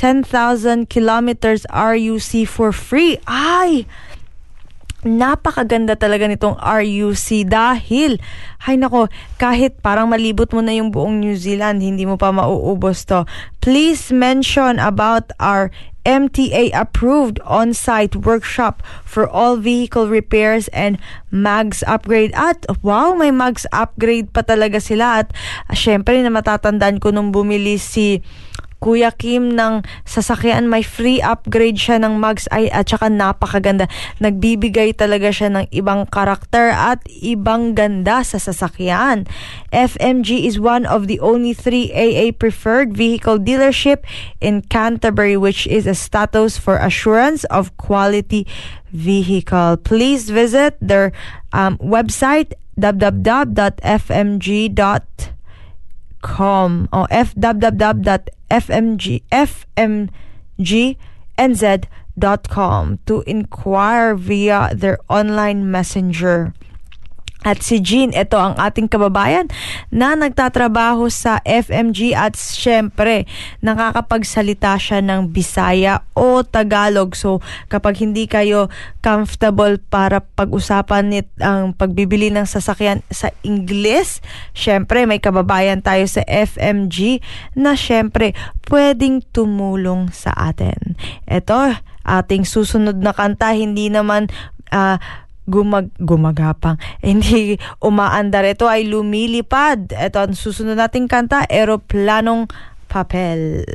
10,000 0.00 0.88
kilometers 0.88 1.68
RUC 1.68 2.48
for 2.48 2.72
free. 2.72 3.20
Ay! 3.28 3.84
Napakaganda 5.00 5.96
talaga 5.96 6.28
nitong 6.28 6.60
RUC 6.60 7.48
dahil, 7.48 8.20
hay 8.68 8.76
nako, 8.76 9.08
kahit 9.40 9.80
parang 9.80 10.12
malibot 10.12 10.52
mo 10.52 10.60
na 10.60 10.76
yung 10.76 10.92
buong 10.92 11.24
New 11.24 11.40
Zealand, 11.40 11.80
hindi 11.80 12.04
mo 12.04 12.20
pa 12.20 12.28
mauubos 12.28 13.08
to. 13.08 13.24
Please 13.64 14.12
mention 14.12 14.76
about 14.76 15.32
our 15.40 15.72
MTA 16.04 16.72
approved 16.72 17.40
on-site 17.44 18.16
workshop 18.16 18.80
for 19.04 19.28
all 19.28 19.60
vehicle 19.60 20.08
repairs 20.08 20.68
and 20.72 20.96
mags 21.28 21.84
upgrade. 21.84 22.32
At 22.32 22.64
wow, 22.80 23.12
may 23.12 23.28
mags 23.32 23.68
upgrade 23.72 24.32
pa 24.32 24.40
talaga 24.40 24.80
sila. 24.80 25.24
At 25.24 25.28
syempre 25.76 26.16
na 26.24 26.32
matatandaan 26.32 27.04
ko 27.04 27.12
nung 27.12 27.32
bumili 27.32 27.76
si 27.76 28.24
Kuya 28.80 29.12
Kim 29.12 29.52
ng 29.52 29.84
sasakyan, 30.08 30.72
may 30.72 30.80
free 30.80 31.20
upgrade 31.20 31.76
siya 31.76 32.00
ng 32.00 32.16
mugs 32.16 32.48
ay 32.48 32.72
at 32.72 32.88
saka 32.88 33.12
napakaganda. 33.12 33.86
Nagbibigay 34.24 34.96
talaga 34.96 35.28
siya 35.28 35.52
ng 35.52 35.68
ibang 35.68 36.08
karakter 36.08 36.72
at 36.72 37.04
ibang 37.20 37.76
ganda 37.76 38.24
sa 38.24 38.40
sasakyan. 38.40 39.28
FMG 39.68 40.48
is 40.48 40.56
one 40.56 40.88
of 40.88 41.06
the 41.12 41.20
only 41.20 41.52
three 41.52 41.92
AA 41.92 42.32
preferred 42.32 42.96
vehicle 42.96 43.36
dealership 43.36 44.00
in 44.40 44.64
Canterbury 44.64 45.36
which 45.36 45.68
is 45.68 45.84
a 45.86 45.94
status 45.94 46.56
for 46.56 46.80
assurance 46.80 47.44
of 47.52 47.76
quality 47.76 48.48
vehicle. 48.88 49.76
Please 49.76 50.32
visit 50.32 50.80
their 50.80 51.12
um, 51.52 51.76
website 51.78 52.56
www.fmg.com 52.80 53.68
or 56.92 57.06
www 58.50 59.20
fmg.fmgnz.com 61.40 62.98
to 63.06 63.22
inquire 63.26 64.14
via 64.14 64.70
their 64.74 64.98
online 65.08 65.70
messenger. 65.70 66.52
At 67.40 67.64
si 67.64 67.80
Jean, 67.80 68.12
ito 68.12 68.36
ang 68.36 68.52
ating 68.60 68.84
kababayan 68.92 69.48
na 69.88 70.12
nagtatrabaho 70.12 71.08
sa 71.08 71.40
FMG 71.48 72.12
at 72.12 72.36
syempre 72.36 73.24
nakakapagsalita 73.64 74.76
siya 74.76 75.00
ng 75.00 75.32
Bisaya 75.32 76.04
o 76.12 76.44
Tagalog. 76.44 77.16
So 77.16 77.40
kapag 77.72 78.04
hindi 78.04 78.28
kayo 78.28 78.68
comfortable 79.00 79.80
para 79.80 80.20
pag-usapan 80.20 81.04
nit 81.08 81.28
ang 81.40 81.72
pagbibili 81.72 82.28
ng 82.28 82.44
sasakyan 82.44 83.00
sa 83.08 83.32
Ingles, 83.40 84.20
syempre 84.52 85.08
may 85.08 85.18
kababayan 85.18 85.80
tayo 85.80 86.04
sa 86.04 86.20
FMG 86.28 87.24
na 87.56 87.72
syempre 87.72 88.36
pwedeng 88.68 89.24
tumulong 89.32 90.12
sa 90.12 90.36
atin. 90.36 90.94
Ito, 91.24 91.80
ating 92.04 92.44
susunod 92.44 93.00
na 93.00 93.16
kanta, 93.16 93.56
hindi 93.56 93.88
naman 93.88 94.28
uh, 94.72 95.00
gumag 95.50 95.90
gumagapang. 95.98 96.78
Hindi 97.04 97.58
umaandar. 97.82 98.46
Ito 98.46 98.70
ay 98.70 98.86
lumilipad. 98.86 99.90
Ito 99.92 100.18
ang 100.22 100.38
susunod 100.38 100.78
nating 100.78 101.10
kanta, 101.10 101.44
Aeroplanong 101.50 102.46
Papel. 102.86 103.66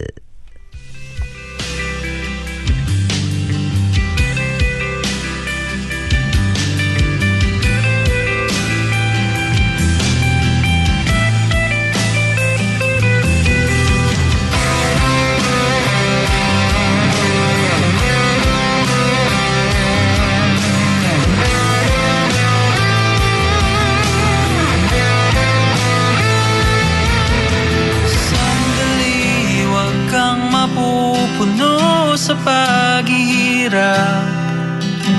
sa 32.15 32.31
paghihirap. 32.47 34.23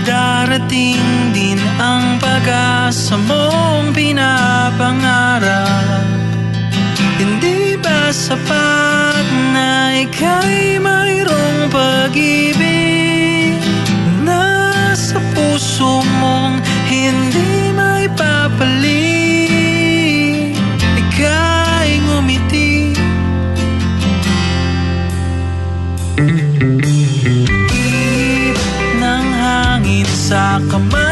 Darating 0.08 1.30
din 1.36 1.60
ang 1.76 2.16
pag-asa 2.16 3.20
mong 3.20 3.92
pinapangarap. 3.92 5.76
Hindi 7.20 7.76
ba 7.76 8.08
sapat 8.08 9.26
na 9.52 9.92
ika'y 10.08 10.80
mayroong 10.80 11.68
pag-ibig? 11.68 13.60
Na 14.24 14.96
sa 14.96 15.20
puso 15.36 16.00
mong 16.00 16.64
hindi 16.88 17.76
may 17.76 18.08
papalit 18.16 19.05
come 30.58 30.88
man. 30.88 31.05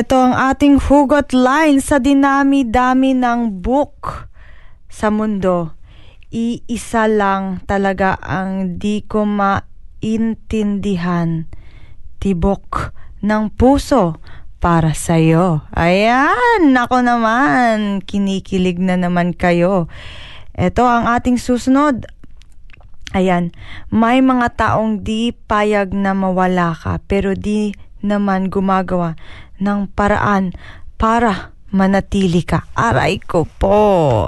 ito 0.00 0.16
ang 0.16 0.32
ating 0.32 0.80
hugot 0.80 1.36
line 1.36 1.76
sa 1.76 2.00
dinami-dami 2.00 3.12
ng 3.12 3.60
book 3.60 4.32
sa 4.88 5.12
mundo. 5.12 5.76
Iisa 6.32 7.04
lang 7.04 7.60
talaga 7.68 8.16
ang 8.16 8.80
di 8.80 9.04
ko 9.04 9.28
maintindihan. 9.28 11.44
Tibok 12.16 12.96
ng 13.20 13.52
puso 13.52 14.16
para 14.56 14.96
sa'yo. 14.96 15.68
Ayan, 15.76 16.72
nako 16.72 17.04
naman, 17.04 18.00
kinikilig 18.00 18.80
na 18.80 18.96
naman 18.96 19.36
kayo. 19.36 19.84
Ito 20.56 20.88
ang 20.88 21.12
ating 21.12 21.36
susunod. 21.36 22.08
Ayan, 23.12 23.52
may 23.92 24.24
mga 24.24 24.56
taong 24.56 25.04
di 25.04 25.36
payag 25.44 25.92
na 25.92 26.16
mawala 26.16 26.72
ka 26.72 27.04
pero 27.04 27.36
di 27.36 27.76
naman 28.00 28.48
gumagawa 28.48 29.20
ng 29.60 29.92
paraan 29.92 30.56
para 30.96 31.54
manatili 31.70 32.42
ka. 32.42 32.66
Aray 32.74 33.22
ko 33.22 33.46
po. 33.46 34.26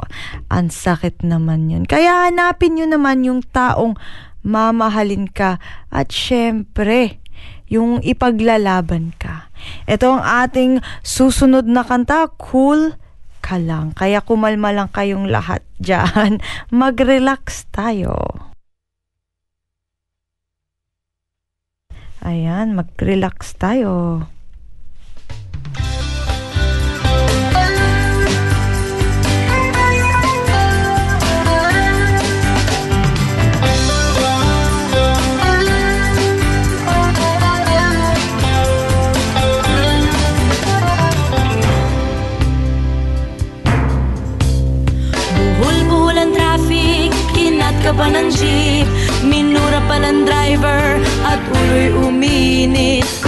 Ang 0.48 0.70
sakit 0.70 1.26
naman 1.26 1.68
yun. 1.68 1.84
Kaya 1.84 2.30
hanapin 2.30 2.78
nyo 2.78 2.86
naman 2.86 3.26
yung 3.26 3.42
taong 3.42 3.98
mamahalin 4.42 5.30
ka 5.30 5.58
at 5.90 6.10
syempre, 6.10 7.18
yung 7.66 8.04
ipaglalaban 8.04 9.14
ka. 9.16 9.48
Ito 9.88 10.18
ang 10.18 10.22
ating 10.22 10.72
susunod 11.02 11.66
na 11.66 11.86
kanta, 11.86 12.28
Cool 12.36 12.94
ka 13.42 13.58
lang. 13.58 13.90
Kaya 13.96 14.22
kumalma 14.22 14.70
lang 14.70 14.90
kayong 14.92 15.26
lahat 15.26 15.66
dyan. 15.82 16.38
Mag-relax 16.70 17.66
tayo. 17.74 18.14
Ayan, 22.22 22.78
mag-relax 22.78 23.58
tayo 23.58 24.22
pa 48.02 48.10
ng 48.10 48.28
jeep? 48.34 48.88
Minura 49.22 49.78
pa 49.86 50.02
ng 50.02 50.26
driver 50.26 50.98
at 51.22 51.38
ulo'y 51.54 51.88
uminit 52.02 53.21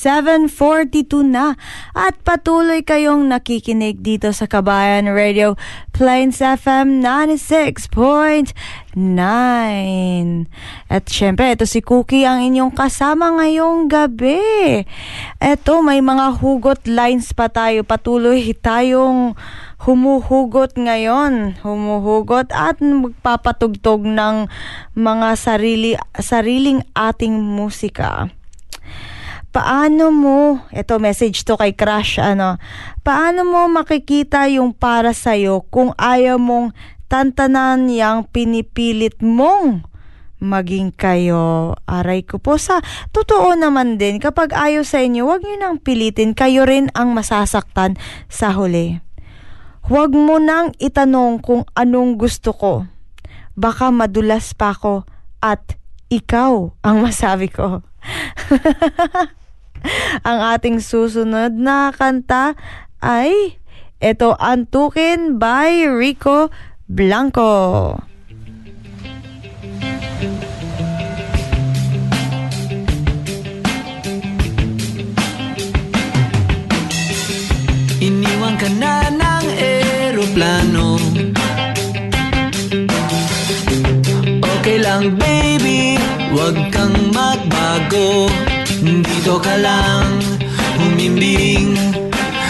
7.42 0.00 1.28
na 1.28 1.60
at 1.92 2.16
patuloy 2.24 2.80
kayong 2.80 3.28
nakikinig 3.28 4.00
dito 4.00 4.32
sa 4.32 4.48
Kabayan 4.48 5.12
Radio 5.12 5.60
Plains 5.92 6.40
FM 6.40 7.04
96.9 7.04 8.56
At 10.88 11.04
syempre, 11.04 11.52
ito 11.52 11.68
si 11.68 11.84
Cookie 11.84 12.24
ang 12.24 12.40
inyong 12.40 12.72
kasama 12.72 13.36
ngayong 13.36 13.92
gabi. 13.92 14.40
Ito, 15.36 15.84
may 15.84 16.00
mga 16.00 16.40
hugot 16.40 16.88
lines 16.88 17.36
pa 17.36 17.52
tayo. 17.52 17.84
Patuloy 17.84 18.56
tayong 18.56 19.36
humuhugot 19.84 20.80
ngayon, 20.80 21.60
humuhugot 21.60 22.48
at 22.56 22.80
magpapatugtog 22.80 24.08
ng 24.08 24.48
mga 24.96 25.28
sarili 25.36 25.92
sariling 26.16 26.80
ating 26.96 27.36
musika. 27.36 28.39
Paano 29.50 30.14
mo, 30.14 30.62
ito 30.70 30.94
message 31.02 31.42
to 31.42 31.58
kay 31.58 31.74
Crush, 31.74 32.22
ano, 32.22 32.62
paano 33.02 33.42
mo 33.42 33.66
makikita 33.66 34.46
yung 34.46 34.70
para 34.70 35.10
sa'yo 35.10 35.66
kung 35.74 35.90
ayaw 35.98 36.38
mong 36.38 36.70
tantanan 37.10 37.90
yang 37.90 38.22
pinipilit 38.30 39.18
mong 39.18 39.90
maging 40.38 40.94
kayo. 40.94 41.74
Aray 41.90 42.22
ko 42.22 42.38
po 42.38 42.62
sa 42.62 42.78
totoo 43.10 43.58
naman 43.58 43.98
din 43.98 44.22
kapag 44.22 44.54
ayaw 44.54 44.86
sa 44.86 45.02
inyo, 45.02 45.26
wag 45.26 45.42
niyo 45.42 45.58
nang 45.58 45.82
pilitin. 45.82 46.30
Kayo 46.38 46.62
rin 46.62 46.86
ang 46.94 47.10
masasaktan 47.10 47.98
sa 48.30 48.54
huli. 48.54 49.02
Huwag 49.90 50.14
mo 50.14 50.38
nang 50.38 50.70
itanong 50.78 51.42
kung 51.42 51.66
anong 51.74 52.14
gusto 52.14 52.54
ko. 52.54 52.86
Baka 53.58 53.90
madulas 53.90 54.54
pa 54.54 54.70
ako 54.70 55.02
at 55.42 55.74
ikaw 56.06 56.70
ang 56.86 57.02
masabi 57.06 57.50
ko. 57.50 57.82
Ang 60.28 60.38
ating 60.44 60.84
susunod 60.84 61.56
na 61.56 61.92
kanta 61.92 62.56
ay 63.00 63.56
ito 64.00 64.32
Antukin 64.36 65.36
by 65.36 65.88
Rico 65.88 66.48
Blanco. 66.88 67.96
Iniwan 78.00 78.56
ka 78.56 78.68
na 78.80 79.12
ng 79.12 79.46
eroplano 79.60 80.96
Okay 84.40 84.80
lang 84.80 85.20
baby 85.20 86.00
wag 86.34 86.56
kang 86.74 86.96
magbago. 87.14 88.30
Dito 88.80 89.36
ka 89.38 89.54
lang 89.60 90.08
humimbing 90.80 91.76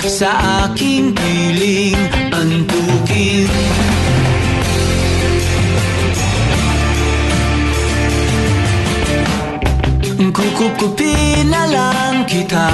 Sa 0.06 0.30
aking 0.64 1.12
piling. 1.12 1.98
Antukin 2.30 3.50
Kukupin 10.60 11.48
na 11.48 11.64
lang 11.72 12.28
kita. 12.28 12.68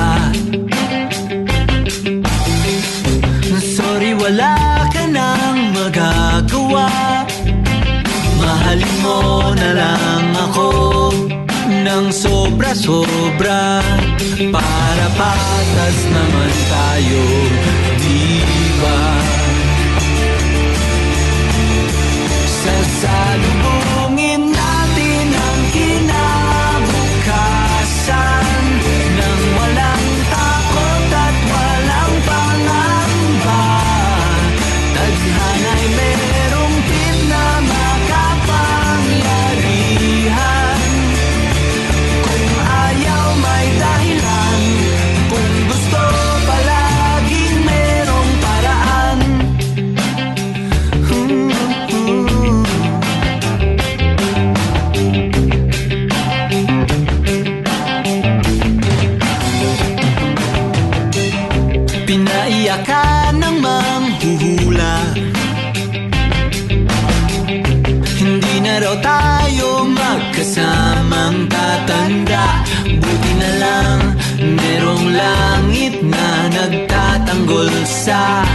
Sorry, 3.62 4.10
wala 4.18 4.90
ka 4.90 5.06
nang 5.06 5.70
magagawa. 5.70 6.90
Mahalin 8.42 8.94
mo 9.06 9.18
na 9.54 9.70
lang 9.70 9.95
Sobra-sobra 12.12 13.82
Para 14.52 15.06
patas 15.18 15.98
naman 16.12 16.52
tayo 16.70 17.24
Di 17.98 18.42
ba? 18.78 19.02
Sasalubungin 22.46 23.35
pensar. 78.06 78.45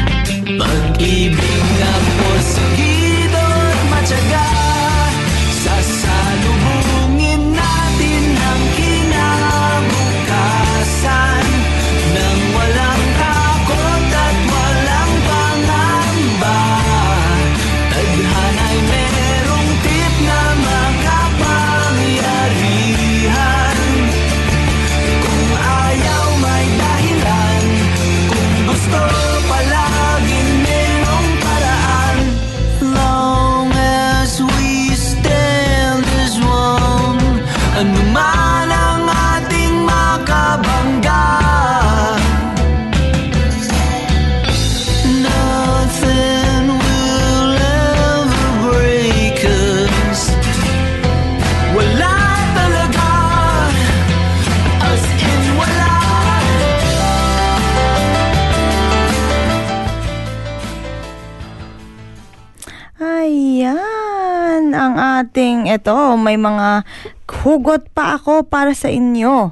May 66.31 66.39
mga 66.39 66.87
hugot 67.27 67.91
pa 67.91 68.15
ako 68.15 68.47
para 68.47 68.71
sa 68.71 68.87
inyo. 68.87 69.51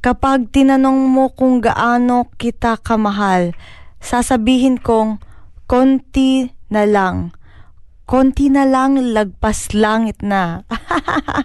Kapag 0.00 0.48
tinanong 0.48 1.12
mo 1.12 1.28
kung 1.28 1.60
gaano 1.60 2.32
kita 2.40 2.80
kamahal, 2.80 3.52
sasabihin 4.00 4.80
kong, 4.80 5.20
konti 5.68 6.56
na 6.72 6.88
lang. 6.88 7.36
Konti 8.08 8.48
na 8.48 8.64
lang, 8.64 8.96
lagpas 8.96 9.76
langit 9.76 10.24
na. 10.24 10.64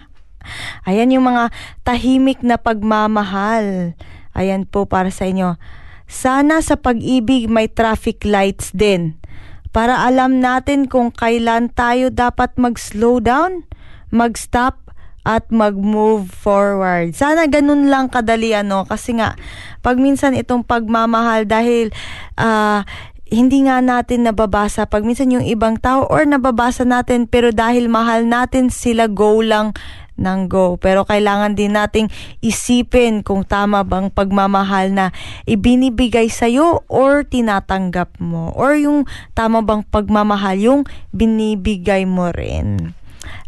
Ayan 0.88 1.12
yung 1.12 1.28
mga 1.28 1.52
tahimik 1.84 2.40
na 2.40 2.56
pagmamahal. 2.56 3.92
Ayan 4.32 4.64
po 4.64 4.88
para 4.88 5.12
sa 5.12 5.28
inyo. 5.28 5.60
Sana 6.08 6.64
sa 6.64 6.80
pag-ibig 6.80 7.44
may 7.44 7.68
traffic 7.68 8.24
lights 8.24 8.72
din. 8.72 9.20
Para 9.68 10.08
alam 10.08 10.40
natin 10.40 10.88
kung 10.88 11.12
kailan 11.12 11.68
tayo 11.76 12.08
dapat 12.08 12.56
mag-slow 12.56 13.20
down, 13.20 13.68
mag-stop, 14.12 14.90
at 15.20 15.44
mag-move 15.52 16.32
forward. 16.32 17.12
Sana 17.12 17.44
ganun 17.44 17.92
lang 17.92 18.08
kadali 18.08 18.56
ano 18.56 18.88
kasi 18.88 19.20
nga 19.20 19.36
pag 19.84 20.00
minsan 20.00 20.32
itong 20.32 20.64
pagmamahal 20.64 21.44
dahil 21.44 21.92
ah, 22.40 22.88
hindi 23.30 23.62
nga 23.68 23.78
natin 23.78 24.26
nababasa 24.26 24.88
pag 24.90 25.06
minsan 25.06 25.30
yung 25.30 25.46
ibang 25.46 25.78
tao 25.78 26.08
or 26.08 26.26
nababasa 26.26 26.82
natin 26.82 27.30
pero 27.30 27.54
dahil 27.54 27.86
mahal 27.86 28.26
natin 28.26 28.72
sila 28.72 29.06
go 29.06 29.38
lang 29.44 29.76
ng 30.20 30.52
go. 30.52 30.76
Pero 30.76 31.08
kailangan 31.08 31.56
din 31.56 31.72
nating 31.72 32.12
isipin 32.44 33.24
kung 33.24 33.40
tama 33.42 33.80
bang 33.88 34.12
pagmamahal 34.12 34.92
na 34.92 35.06
ibinibigay 35.48 36.28
sa'yo 36.28 36.84
or 36.92 37.24
tinatanggap 37.24 38.20
mo. 38.20 38.52
Or 38.52 38.76
yung 38.76 39.08
tama 39.32 39.64
bang 39.64 39.80
pagmamahal 39.88 40.60
yung 40.60 40.82
binibigay 41.16 42.04
mo 42.04 42.28
rin. 42.36 42.92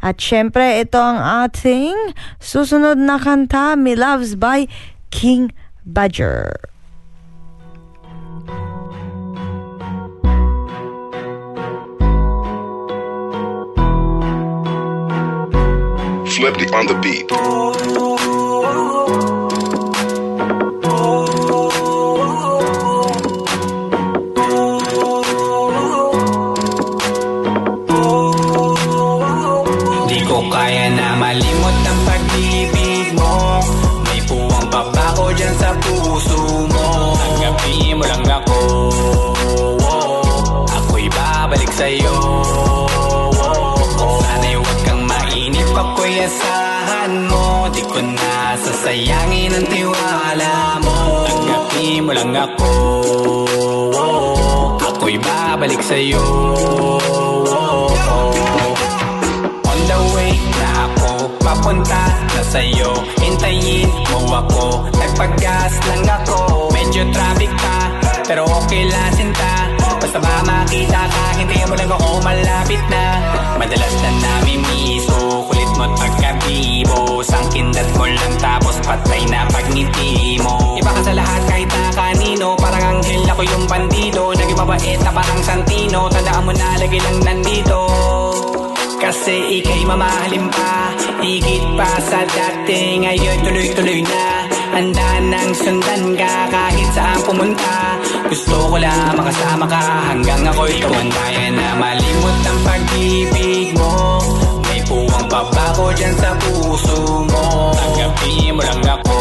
At 0.02 0.18
syempre, 0.18 0.80
ito 0.82 0.98
ang 0.98 1.18
ating 1.18 1.94
susunod 2.42 2.98
na 2.98 3.18
kanta, 3.18 3.78
Me 3.78 3.94
Loves 3.94 4.34
by 4.34 4.66
King 5.10 5.52
Badger. 5.86 6.72
Flipped 16.32 16.72
on 16.72 16.86
the 16.86 16.96
beat. 17.02 17.28
Sa'yo. 41.72 42.16
Sana'y 44.20 44.54
huwag 44.60 44.80
kang 44.84 45.02
mainip 45.08 45.68
Ako'y 45.72 46.14
asahan 46.20 47.12
mo. 47.28 47.68
Di 47.72 47.82
ko 47.88 47.98
na 48.00 48.56
sasayangin 48.60 49.56
ang 49.56 49.66
tiwala 49.72 50.54
mo. 50.84 50.96
Tanggapin 51.28 52.00
mo 52.04 52.12
lang 52.12 52.32
ako. 52.36 52.70
Ako'y 54.92 55.16
babalik 55.16 55.80
sa'yo. 55.80 56.22
On 59.64 59.78
the 59.88 59.98
way 60.12 60.32
na 60.60 60.92
ako 60.92 61.10
papunta 61.40 62.02
na 62.36 62.42
sa'yo. 62.52 62.90
Hintayin 63.22 63.88
mo 64.12 64.18
ako 64.44 64.64
Nagpag-gas 64.92 65.74
lang 65.88 66.04
ako. 66.20 66.68
Medyo 66.74 67.08
traffic 67.14 67.52
pa 67.56 67.78
Pero 68.28 68.44
okay 68.44 68.84
lang 68.90 69.12
sinta 69.16 69.71
Basta 70.12 70.28
ba 70.28 70.44
makita 70.44 71.08
ka 71.08 71.24
Hintayin 71.40 71.72
mo 71.72 71.72
lang 71.72 71.88
ako 71.88 72.20
malapit 72.20 72.84
na. 72.92 73.16
Madalas 73.56 73.94
na 74.04 74.10
namimiso 74.20 75.40
Kulit 75.48 75.72
mo't 75.80 75.88
pagkabibo 75.96 77.24
Sangkindat 77.24 77.88
mo 77.96 78.04
lang 78.04 78.32
tapos 78.36 78.76
patay 78.84 79.24
na 79.32 79.48
pagngiti 79.48 80.36
mo. 80.44 80.76
Iba 80.76 80.92
ka 80.92 81.00
sa 81.00 81.16
lahat 81.16 81.42
kahit 81.48 81.64
na 81.64 81.82
kanino. 81.96 82.60
Parang 82.60 83.00
anghel 83.00 83.24
ako 83.24 83.40
yung 83.40 83.64
bandido. 83.64 84.36
Naging 84.36 84.58
mabait 84.60 85.00
na 85.00 85.16
parang 85.16 85.40
santino. 85.40 86.12
Tandaan 86.12 86.44
mo 86.44 86.52
na 86.52 86.68
lagi 86.76 86.98
lang 87.00 87.18
nandito. 87.24 87.80
Kasi 89.00 89.64
ikay 89.64 89.88
mamahalin 89.88 90.44
pa 90.52 90.92
Higit 91.24 91.64
pa 91.72 91.88
sa 92.04 92.20
dati. 92.28 93.00
Ngayon 93.00 93.48
tuloy-tuloy 93.48 94.04
na 94.04 94.51
Handa 94.72 95.20
nang 95.28 95.52
sundan 95.52 96.16
ka 96.16 96.32
Kahit 96.48 96.88
saan 96.96 97.20
pumunta. 97.28 97.76
Gusto 98.24 98.56
ko 98.72 98.76
lang 98.80 99.12
makasama 99.20 99.68
ka 99.68 99.84
Hanggang 100.08 100.48
ako'y 100.48 100.80
tumanda 100.80 101.12
Kaya 101.28 101.46
na 101.52 101.68
malimot 101.76 102.38
ang 102.48 102.60
pag-ibig 102.64 103.76
mo. 103.76 103.92
May 104.64 104.80
puwang 104.88 105.26
pa 105.28 105.44
ba 105.52 105.66
ko 105.76 105.92
dyan 105.92 106.14
sa 106.16 106.32
puso 106.40 106.96
mo. 107.28 107.44
Tanggapin 107.76 108.48
mo 108.56 108.62
lang 108.64 108.82
ako. 108.96 109.16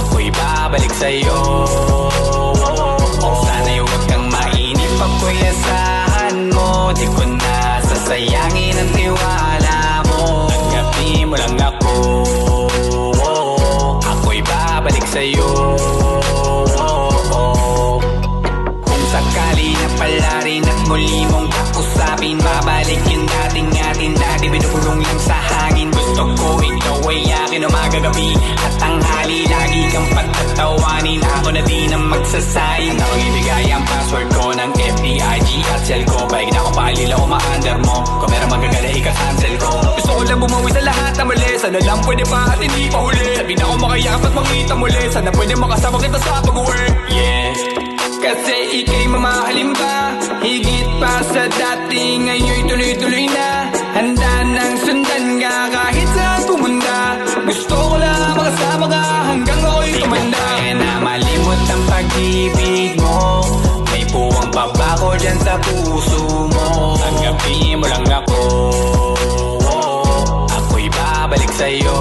Ako'y 0.00 0.28
babalik 0.32 0.92
sa'yo. 0.96 1.40
Sana'y 3.20 3.78
huwag 3.84 4.04
kang 4.08 4.26
mainip 4.32 4.92
Ako'y 4.96 5.38
asahan 5.44 6.36
mo. 6.56 6.88
Di 6.96 7.04
ko 7.04 7.22
na 7.36 7.56
sasayangin 7.84 8.80
ang 8.80 8.90
tiwala 8.96 9.76
mo. 10.08 10.48
Tanggapin 10.48 11.24
mo 11.28 11.36
lang 11.36 11.56
ako 11.60 11.92
sa'yo. 15.16 15.48
Kung 18.84 19.04
sakali 19.08 19.68
na 19.72 19.88
pala 19.96 20.32
rin 20.44 20.60
at 20.60 20.80
muli 20.92 21.24
mong 21.32 21.48
kausapin 21.72 22.36
Babalik 22.36 23.00
yung 23.08 23.24
dating 23.24 23.70
atin 23.72 24.12
Dati 24.12 24.46
binubulong 24.52 25.00
lang 25.00 25.20
sa 25.24 25.36
hangin. 25.40 25.88
Gusto 25.88 26.22
ko 26.36 26.60
ikaw 26.60 26.98
ay 27.08 27.32
akin 27.32 27.64
umaga 27.64 27.98
gabi 28.04 28.28
At 28.60 28.72
tanghali 28.76 29.40
lagi 29.48 29.82
kang 29.88 30.08
patatawanin 30.12 31.20
Ako 31.24 31.48
na 31.48 31.62
din 31.64 31.90
ang 31.96 32.04
magsasayin 32.12 32.94
Ako 33.00 33.14
ibigay 33.16 33.66
ang 33.72 33.84
password 33.88 34.28
ko 34.36 34.44
ng 34.52 34.70
FBIG 35.00 35.48
at 35.64 35.80
cell 35.88 36.04
ko. 36.04 36.28
Paig 36.28 36.52
na 36.52 36.60
ako 36.60 36.70
paalila 36.76 37.14
o 37.16 37.24
ma-under 37.24 37.78
mo. 37.88 37.96
Kung 38.20 38.28
meron 38.28 38.50
magagala 38.52 38.88
ika-cancel 38.92 39.54
ko 39.64 39.95
Gusto 40.16 40.24
ko 40.24 40.32
lang 40.32 40.40
bumawi 40.48 40.70
sa 40.72 40.80
lahat 40.80 41.12
na 41.12 41.24
mali. 41.28 41.50
Sana 41.60 41.78
lang 41.84 42.00
pwede 42.08 42.24
pa 42.24 42.40
at 42.48 42.56
hindi 42.56 42.88
pa 42.88 43.04
huli. 43.04 43.36
Sabi 43.36 43.52
na 43.52 43.64
ako 43.68 43.74
makayakap 43.84 44.24
at 44.24 44.32
makita 44.32 44.72
muli. 44.72 45.02
Sana 45.12 45.28
pwede 45.28 45.52
makasama 45.60 45.96
kita 46.00 46.18
sa 46.24 46.40
pag-uwi. 46.40 46.84
Yeah 47.12 47.52
kasi 48.16 48.56
ikay 48.82 49.04
mamahalin 49.12 49.70
pa. 49.76 50.16
Higit 50.40 50.88
pa 50.98 51.20
sa 51.20 51.46
dati 51.46 52.16
Ngayon'y 52.16 52.64
tuloy-tuloy 52.64 53.26
na. 53.28 53.70
Handa 53.92 54.32
nang 54.56 54.74
sundan 54.82 55.24
ka 55.38 55.54
Kahit 55.72 56.08
saan 56.12 56.42
pumunta 56.44 56.98
Gusto 57.46 57.76
ko 57.76 57.96
lang 57.96 58.34
makasama 58.36 58.86
ka 58.90 59.04
Hanggang 59.30 59.60
ako'y 59.62 59.90
tumanda. 60.00 60.42
Kaya 60.42 60.72
na 60.74 60.90
malimot 61.06 61.60
ang 61.70 61.82
pag-ibig 61.86 62.98
mo. 62.98 63.20
May 63.94 64.04
puwang 64.10 64.50
pa 64.50 64.64
ba 64.74 64.90
ko 64.98 65.14
dyan 65.20 65.38
sa 65.44 65.54
puso 65.62 66.50
mo? 66.50 66.98
Tanggapin 66.98 67.78
mo 67.78 67.86
lang 67.86 68.06
ako 68.10 68.65
sa'yo 71.66 71.98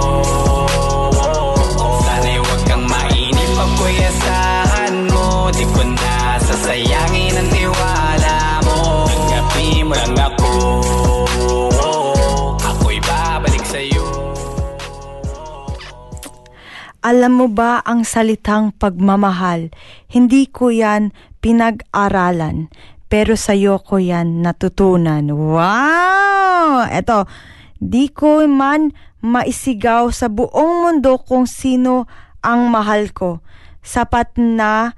Sana'y 2.05 2.37
huwag 2.37 2.61
kang 2.69 2.85
mainip 2.85 3.51
Ako'y 3.57 3.97
asahan 3.97 4.95
mo 5.09 5.49
Di 5.49 5.65
ko 5.65 5.81
na 5.81 6.37
sasayangin 6.37 7.33
ang 7.33 7.49
tiwala 7.49 8.37
mo 8.61 9.09
Tanggapin 9.09 9.81
mo 9.89 9.93
lang 9.97 10.13
ako 10.21 10.51
Ako'y 12.61 13.01
babalik 13.01 13.65
sa'yo 13.65 14.05
Alam 17.01 17.33
mo 17.33 17.47
ba 17.49 17.81
ang 17.81 18.05
salitang 18.05 18.69
pagmamahal? 18.69 19.73
Hindi 20.09 20.49
ko 20.49 20.73
yan 20.73 21.13
pinag-aralan, 21.37 22.73
pero 23.05 23.37
sa'yo 23.37 23.77
ko 23.77 24.01
yan 24.01 24.41
natutunan. 24.41 25.29
Wow! 25.29 26.89
Eto, 26.89 27.29
di 27.77 28.09
ko 28.09 28.41
man 28.49 28.89
maisigaw 29.25 30.13
sa 30.13 30.29
buong 30.29 30.85
mundo 30.85 31.17
kung 31.17 31.49
sino 31.49 32.05
ang 32.45 32.69
mahal 32.69 33.09
ko. 33.09 33.41
Sapat 33.81 34.37
na 34.37 34.93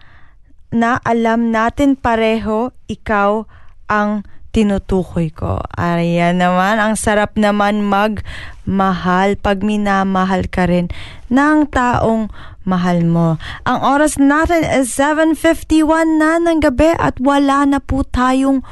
na 0.68 1.00
alam 1.08 1.56
natin 1.56 1.96
pareho, 1.96 2.76
ikaw 2.92 3.48
ang 3.88 4.28
tinutukoy 4.52 5.32
ko. 5.32 5.64
Ayan 5.80 6.44
naman, 6.44 6.76
ang 6.82 7.00
sarap 7.00 7.40
naman 7.40 7.88
magmahal 7.88 9.40
pag 9.40 9.64
minamahal 9.64 10.50
ka 10.52 10.68
rin 10.68 10.92
ng 11.32 11.72
taong 11.72 12.28
mahal 12.68 13.06
mo. 13.08 13.40
Ang 13.64 13.80
oras 13.80 14.20
natin 14.20 14.68
is 14.68 14.92
7.51 14.92 16.20
na 16.20 16.42
ng 16.44 16.60
gabi 16.60 16.92
at 17.00 17.16
wala 17.24 17.64
na 17.64 17.80
po 17.80 18.04
tayong 18.04 18.66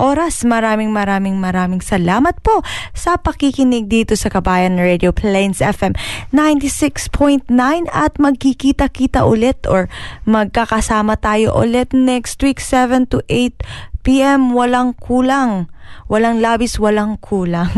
oras. 0.00 0.40
Maraming 0.48 0.88
maraming 0.88 1.36
maraming 1.36 1.84
salamat 1.84 2.40
po 2.40 2.64
sa 2.96 3.20
pakikinig 3.20 3.92
dito 3.92 4.16
sa 4.16 4.32
Kabayan 4.32 4.80
Radio 4.80 5.12
Plains 5.12 5.60
FM 5.60 5.92
96.9 6.32 7.52
at 7.92 8.16
magkikita-kita 8.16 9.28
ulit 9.28 9.68
or 9.68 9.92
magkakasama 10.24 11.20
tayo 11.20 11.52
ulit 11.52 11.92
next 11.92 12.40
week 12.40 12.56
7 12.56 13.12
to 13.12 13.20
8 13.28 13.60
p.m. 14.00 14.56
Walang 14.56 14.96
kulang. 14.96 15.68
Walang 16.10 16.42
labis, 16.42 16.80
walang 16.82 17.20
kulang. 17.22 17.70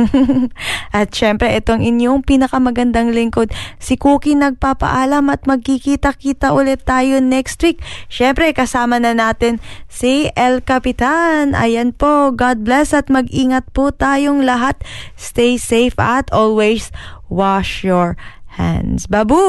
at 0.96 1.12
syempre, 1.12 1.52
itong 1.52 1.84
inyong 1.84 2.24
pinakamagandang 2.24 3.12
lingkod, 3.12 3.52
si 3.76 4.00
Cookie 4.00 4.38
nagpapaalam 4.38 5.28
at 5.28 5.44
magkikita-kita 5.44 6.56
ulit 6.56 6.86
tayo 6.88 7.20
next 7.20 7.60
week. 7.60 7.82
Syempre, 8.08 8.50
kasama 8.56 8.96
na 8.96 9.12
natin 9.12 9.60
si 9.90 10.32
El 10.32 10.64
Capitan. 10.64 11.52
Ayan 11.52 11.92
po, 11.92 12.32
God 12.32 12.64
bless 12.64 12.96
at 12.96 13.12
mag-ingat 13.12 13.68
po 13.76 13.92
tayong 13.92 14.46
lahat. 14.46 14.80
Stay 15.18 15.60
safe 15.60 15.98
at 16.00 16.32
always 16.32 16.88
wash 17.28 17.84
your 17.84 18.16
hands. 18.56 19.04
Babu! 19.08 19.42